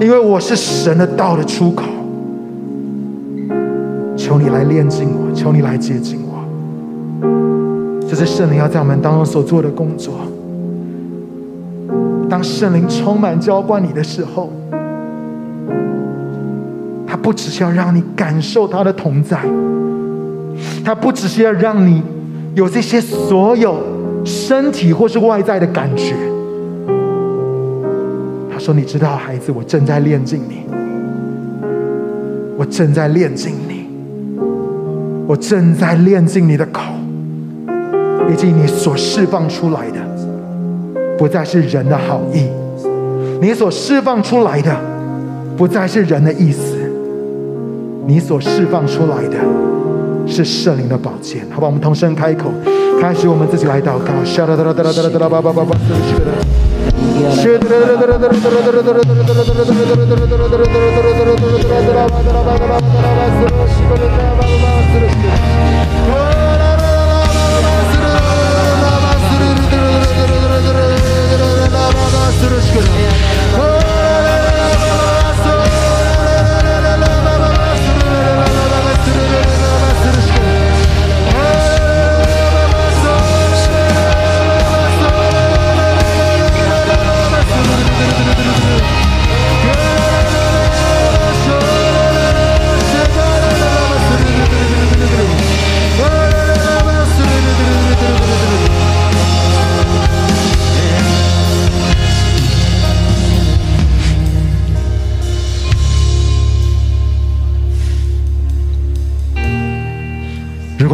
[0.00, 1.84] 因为我是神的道的出口。
[4.16, 6.42] 求你来炼净我，求你来洁净我。
[8.08, 10.14] 这是圣灵要在我们当中所做的工作。
[12.28, 14.50] 当圣灵充满浇灌你的时候，
[17.06, 19.38] 他不只是要让你感受他的同在。
[20.84, 22.02] 他不只是要让你
[22.54, 23.78] 有这些所有
[24.24, 26.14] 身体或是外在的感觉。
[28.68, 30.60] 说：“你知道，孩子，我正在炼净你，
[32.58, 33.88] 我正在炼净你，
[35.26, 36.82] 我正在炼净你的口，
[38.30, 39.96] 以及你所释放出来的，
[41.16, 42.42] 不再是人的好意，
[43.40, 44.76] 你所释放出来的，
[45.56, 46.76] 不再是人的意思，
[48.06, 49.38] 你所释放出来的。”
[50.30, 52.52] 是圣灵的宝剑，好吧，我们同声开口，
[53.00, 54.12] 开始我们自己来祷告。
[57.28, 57.58] 如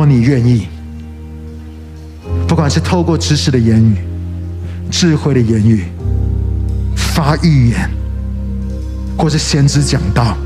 [0.05, 0.67] 你愿意，
[2.47, 3.97] 不管是透过知识的言语、
[4.91, 5.85] 智慧的言语、
[6.97, 7.91] 发预言，
[9.17, 10.37] 或是先知讲道，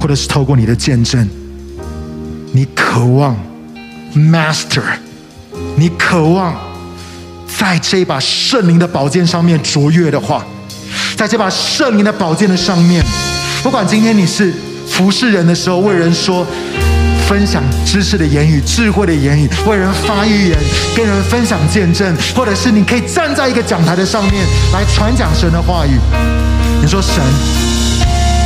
[0.00, 1.28] 或者是透过你的见证，
[2.52, 3.36] 你渴望
[4.14, 4.82] Master，
[5.76, 6.54] 你渴望
[7.46, 10.44] 在这把圣灵的宝剑上面卓越的话，
[11.16, 13.04] 在这把圣灵的宝剑的上面，
[13.62, 14.52] 不管今天你是
[14.86, 16.46] 服侍人的时候，为人说。
[17.28, 20.58] 分享知识的言语、智慧的言语，为人发预言，
[20.94, 25.98] 跟人分享见证，或者是你可以站在一个讲台的上面来传讲神的话语。
[26.82, 27.16] 你说神，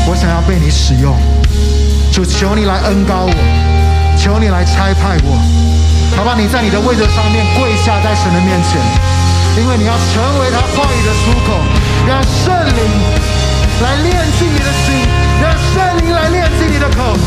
[0.06, 1.18] 我想要被你使用，
[2.12, 3.34] 就求你来恩膏我，
[4.16, 5.34] 求你来差派我，
[6.16, 6.36] 好吧？
[6.38, 8.78] 你在你的位置上面跪下在神的面前，
[9.58, 11.58] 因为你要成为他话语的出口，
[12.06, 12.82] 让圣灵
[13.82, 15.02] 来炼净你的心，
[15.42, 17.18] 让圣灵来炼净你的口。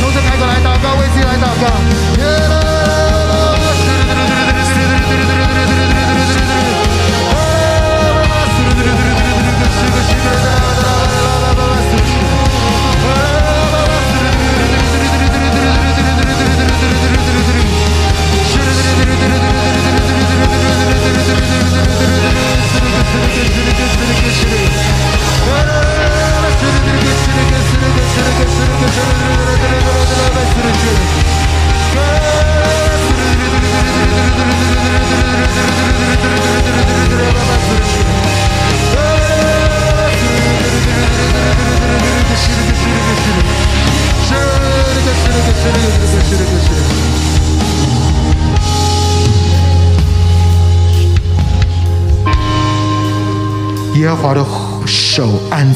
[0.00, 0.95] 同时开过来祷告，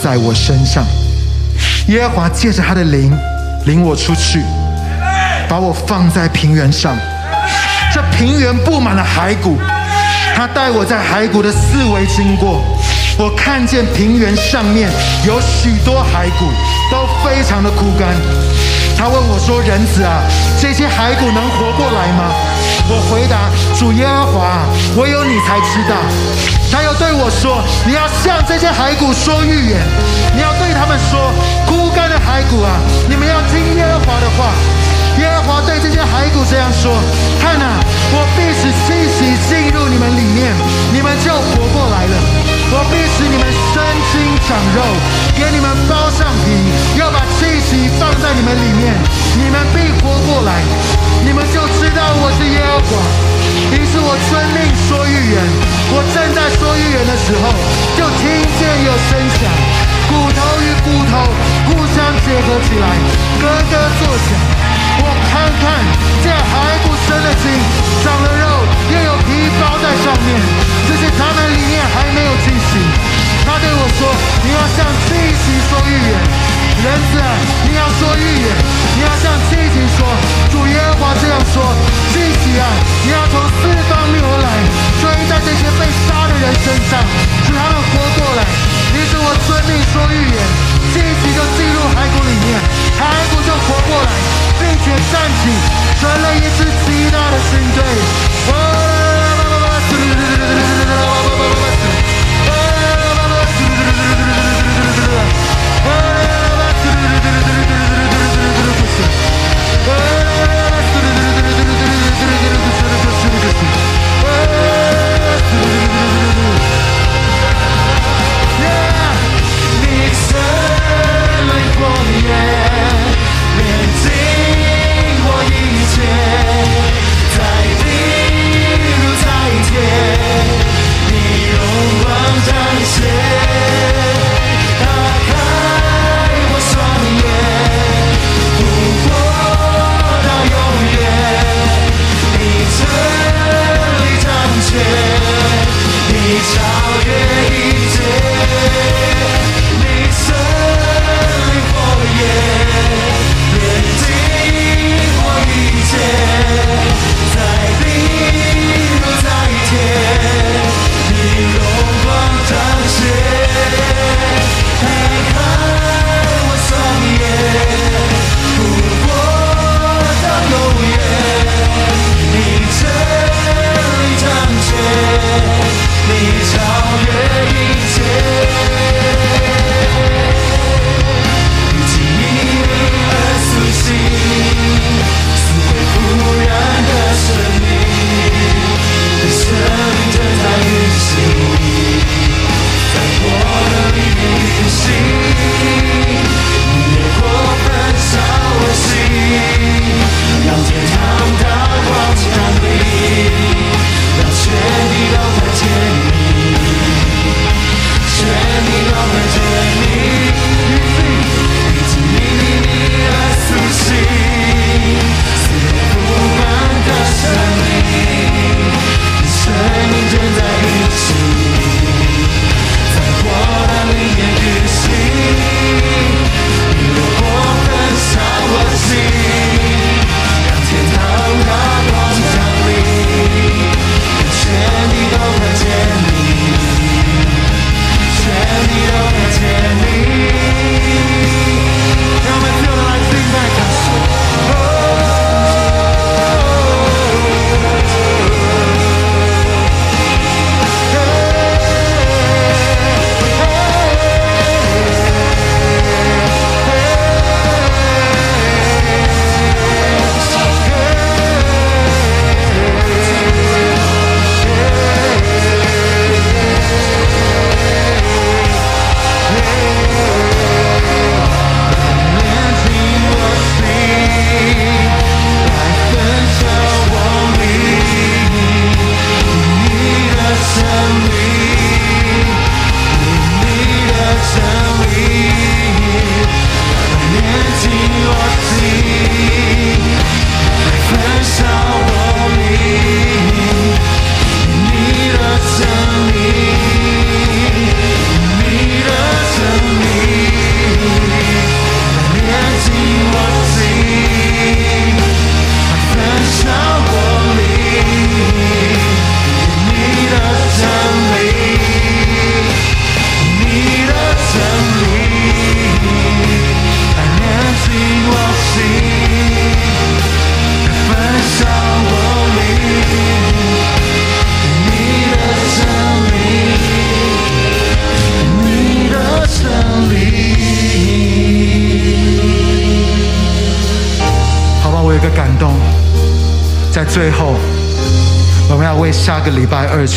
[0.02, 0.84] 在我身上，
[1.88, 3.16] 耶和华借着他的灵
[3.66, 4.40] 领我出去，
[5.48, 6.96] 把我放在平原上。
[7.92, 9.58] 这平原布满了骸骨，
[10.34, 12.62] 他带我在骸骨的四围经过，
[13.18, 14.88] 我看见平原上面
[15.26, 16.46] 有许多骸骨，
[16.90, 18.08] 都非常的枯干。
[18.96, 20.20] 他问我说：“人子啊，
[20.60, 22.32] 这些骸骨能活过来吗？”
[22.88, 23.48] 我回答
[23.78, 25.96] ：“主耶和华，唯有你才知道。”
[27.00, 29.80] 对我说：“你要向这些骸骨说预言，
[30.36, 31.32] 你要对他们说：
[31.64, 32.76] 枯干的骸骨啊，
[33.08, 34.52] 你们要听耶和华的话。
[35.16, 36.92] 耶和华对这些骸骨这样说：
[37.40, 37.80] 看哪，
[38.12, 40.52] 我必使气息进入你们里面，
[40.92, 42.14] 你们就活过来了。
[42.68, 43.80] 我必使你们生
[44.12, 44.84] 筋长肉，
[45.40, 48.92] 给你们包上皮，要把气息放在你们里面，
[49.40, 50.60] 你们必活过来，
[51.24, 53.29] 你们就知道我是耶和华。
[53.70, 54.58] 于是我遵命
[54.88, 55.38] 说预言，
[55.94, 57.54] 我正在说预言的时候，
[57.94, 58.26] 就听
[58.58, 59.46] 见有声响，
[60.10, 61.12] 骨头与骨头
[61.70, 62.84] 互相结合起来，
[63.38, 64.28] 咯咯作响。
[65.02, 65.70] 我看看，
[66.22, 67.46] 这还不生了筋，
[68.02, 68.44] 长了肉，
[68.90, 70.28] 又有皮包在上面，
[70.86, 72.70] 只是他们里面还没有气息。
[73.46, 74.10] 他对我说
[74.44, 76.12] ：“你要向气息说预言，
[76.84, 77.22] 人子，
[77.64, 78.50] 你要说预言，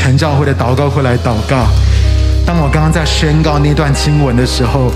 [0.03, 1.65] 全教会的祷告会来祷告。
[2.45, 4.91] 当我刚刚在宣告那段经文的时候，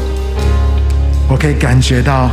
[1.30, 2.30] 我可以感觉到，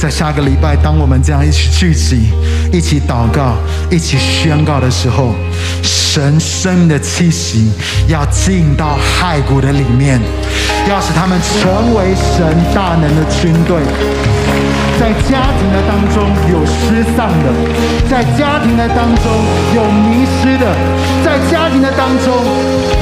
[0.00, 2.30] 在下个礼拜，当我们这样一起聚集、
[2.72, 3.56] 一起祷告、
[3.90, 5.34] 一起宣告的时候，
[5.82, 7.70] 神生命的气息
[8.08, 10.18] 要进到骸骨的里面，
[10.88, 13.76] 要使他们成为神大能的军队。
[14.98, 17.52] 在家庭的当中有失丧的，
[18.08, 19.24] 在家庭的当中
[19.76, 20.64] 有迷失的，
[21.22, 22.32] 在家庭的当中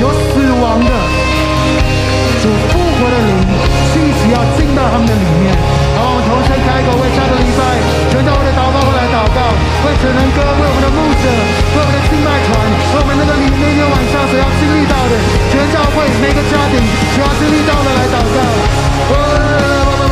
[0.02, 0.90] 有死亡的，
[2.42, 3.30] 主复活的灵
[3.94, 5.54] 气息要进到他们的里面。
[5.94, 7.62] 好，我们同声开口，为下个礼拜
[8.10, 9.38] 全教会的祷告会来祷告，
[9.86, 12.50] 为成人歌，为我们的牧者，为我们的敬拜团，
[12.90, 15.14] 为我们那个里那天晚上所要经历到的
[15.46, 16.82] 全教会每个家庭
[17.14, 20.03] 所要经历到的来祷告。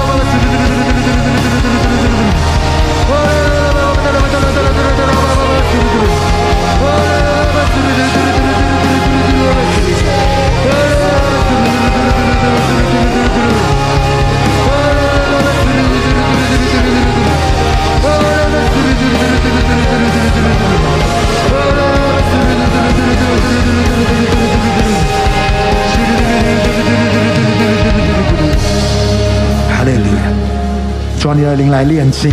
[31.54, 32.32] 灵来炼净。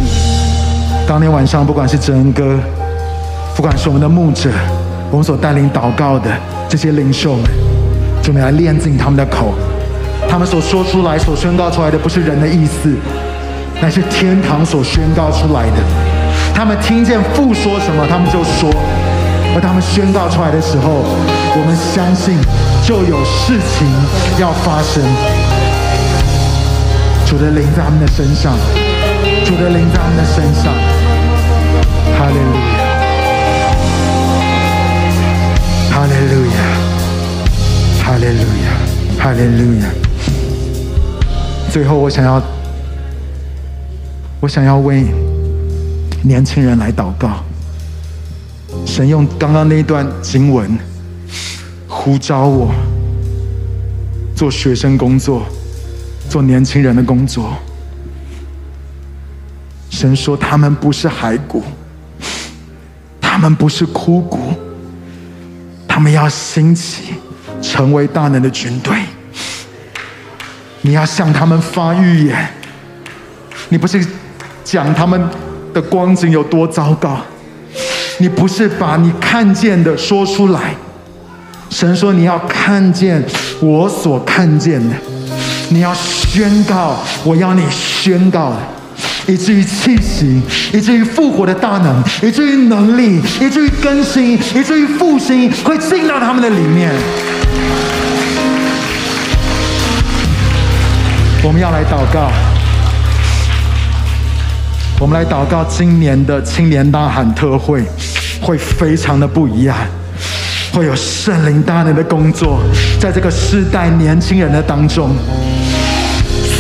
[1.08, 2.58] 当天晚上，不管是哲恩哥，
[3.60, 4.50] 不管是我们的牧者，
[5.12, 6.32] 我们所带领祷告的
[6.70, 7.44] 这些领袖们，
[8.24, 9.54] 主你来炼净他们的口，
[10.30, 12.96] 他们所说出来、所宣告出来的，不是人的意思，
[13.82, 15.76] 乃是天堂所宣告出来的。
[16.56, 18.72] 他们听见父说什么，他们就说；
[19.54, 21.04] 而他们宣告出来的时候，
[21.60, 22.40] 我们相信
[22.88, 23.86] 就有事情
[24.40, 25.04] 要发生。
[27.28, 28.56] 主的灵在他们的身上，
[29.44, 30.72] 主的灵在他们的身上。
[32.18, 32.79] 哈利路，
[36.00, 36.64] 哈利路亚，
[38.02, 38.72] 哈利路亚，
[39.22, 39.90] 哈利路亚。
[41.70, 42.42] 最后，我想要，
[44.40, 45.04] 我想要为
[46.24, 47.44] 年轻人来祷告。
[48.86, 50.72] 神用刚刚那一段经文
[51.86, 52.74] 呼召我
[54.34, 55.46] 做学生工作。
[56.30, 57.56] 做年轻人的工作，
[59.90, 61.62] 神说他们不是骸骨，
[63.20, 64.54] 他们不是枯骨，
[66.00, 67.14] 我们要兴起，
[67.62, 68.96] 成为大能的军队。
[70.80, 72.48] 你要向他们发预言，
[73.68, 74.02] 你不是
[74.64, 75.22] 讲他们
[75.74, 77.20] 的光景有多糟糕，
[78.20, 80.74] 你不是把你看见的说出来。
[81.70, 83.22] 神说你要看见
[83.60, 84.96] 我所看见的。
[85.68, 86.96] 你要宣告，
[87.26, 88.54] 我要你宣告，
[89.30, 90.42] 以至于气息，
[90.74, 96.92] 以至于复活的大能，以至于能力，以至于更新，以至于复兴，会进到他们的里面。
[101.44, 102.32] 我们要来祷告，
[105.00, 107.84] 我们来祷告，今年的青年大喊特会
[108.42, 109.78] 会非常的不一样，
[110.74, 112.60] 会有圣灵大能的工作，
[113.00, 115.16] 在这个世代年轻人的当中。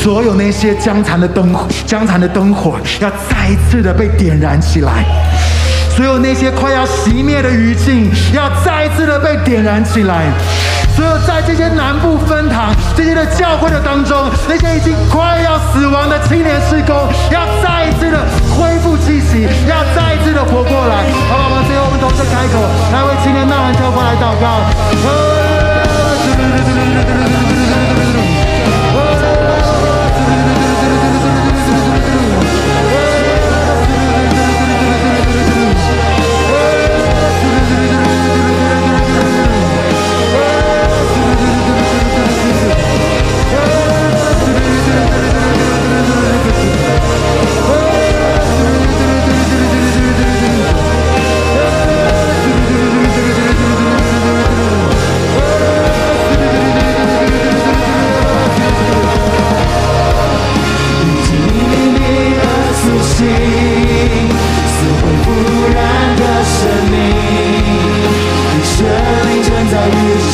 [0.09, 5.05] 所有那些将残的灯火，将残的灯火，要再一次的被点燃起来；
[5.95, 10.25] 所有那些快要熄灭的余烬，要再一次的被点燃起来；
[10.95, 16.95] 所有在这些南部分堂、这些的教会的当中，那些已经快要死亡的青年事工，
[17.29, 18.17] 要再一次的
[18.57, 21.05] 恢复气息，要再一次的活过来。
[21.29, 21.61] 好不好？
[21.67, 22.57] 最后我们同时开口，
[22.91, 24.65] 来为青年呐喊教会来祷告。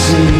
[0.06, 0.35] see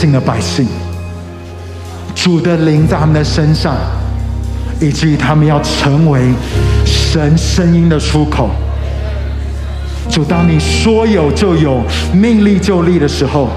[0.00, 0.66] 知性的百姓，
[2.14, 3.76] 主的灵在他们的身上，
[4.80, 6.32] 以至于他们要成为
[6.86, 8.48] 神声音的出口。
[10.08, 11.82] 主，当你说有就有，
[12.14, 13.50] 命立就立的时候，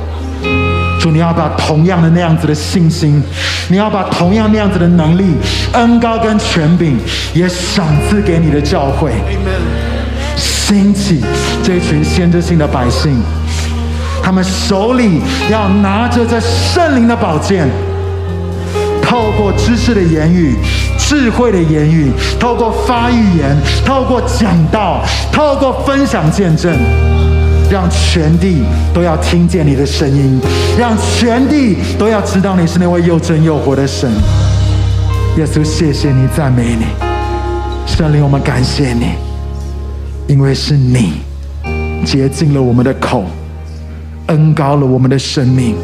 [0.99, 3.23] 主，你要把同样的那样子的信心，
[3.69, 5.23] 你要把同样那样子的能力、
[5.71, 6.97] 恩膏跟权柄，
[7.33, 9.13] 也赏赐给你的教会。
[10.35, 11.21] 兴起
[11.63, 13.17] 这群先知性的百姓，
[14.23, 15.21] 他们手里
[15.51, 17.67] 要拿着这圣灵的宝剑，
[19.01, 20.55] 透过知识的言语。
[20.97, 23.55] 智慧的言语，透过发预言，
[23.85, 26.73] 透过讲道，透过分享见证，
[27.69, 28.63] 让全地
[28.93, 30.39] 都要听见你的声音，
[30.79, 34.09] 让全地都要知道你是那位又真又活的神。
[35.37, 36.85] 耶稣，谢谢你，赞美你，
[37.85, 39.09] 圣灵，我们感谢你，
[40.27, 41.15] 因为是你
[42.05, 43.25] 洁净了我们的口，
[44.27, 45.75] 恩高了我们的生命，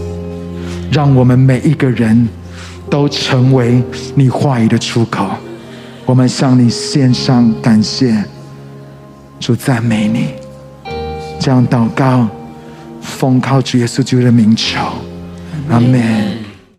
[0.91, 2.27] 让我们每一个人。
[2.89, 3.83] 都成为
[4.15, 5.29] 你话语的出口，
[6.07, 8.23] 我们向你献上感谢，
[9.39, 10.29] 主赞美你，
[11.39, 12.27] 这样祷告，
[12.99, 14.79] 奉靠主耶稣基督的名求，
[15.69, 16.48] 阿门。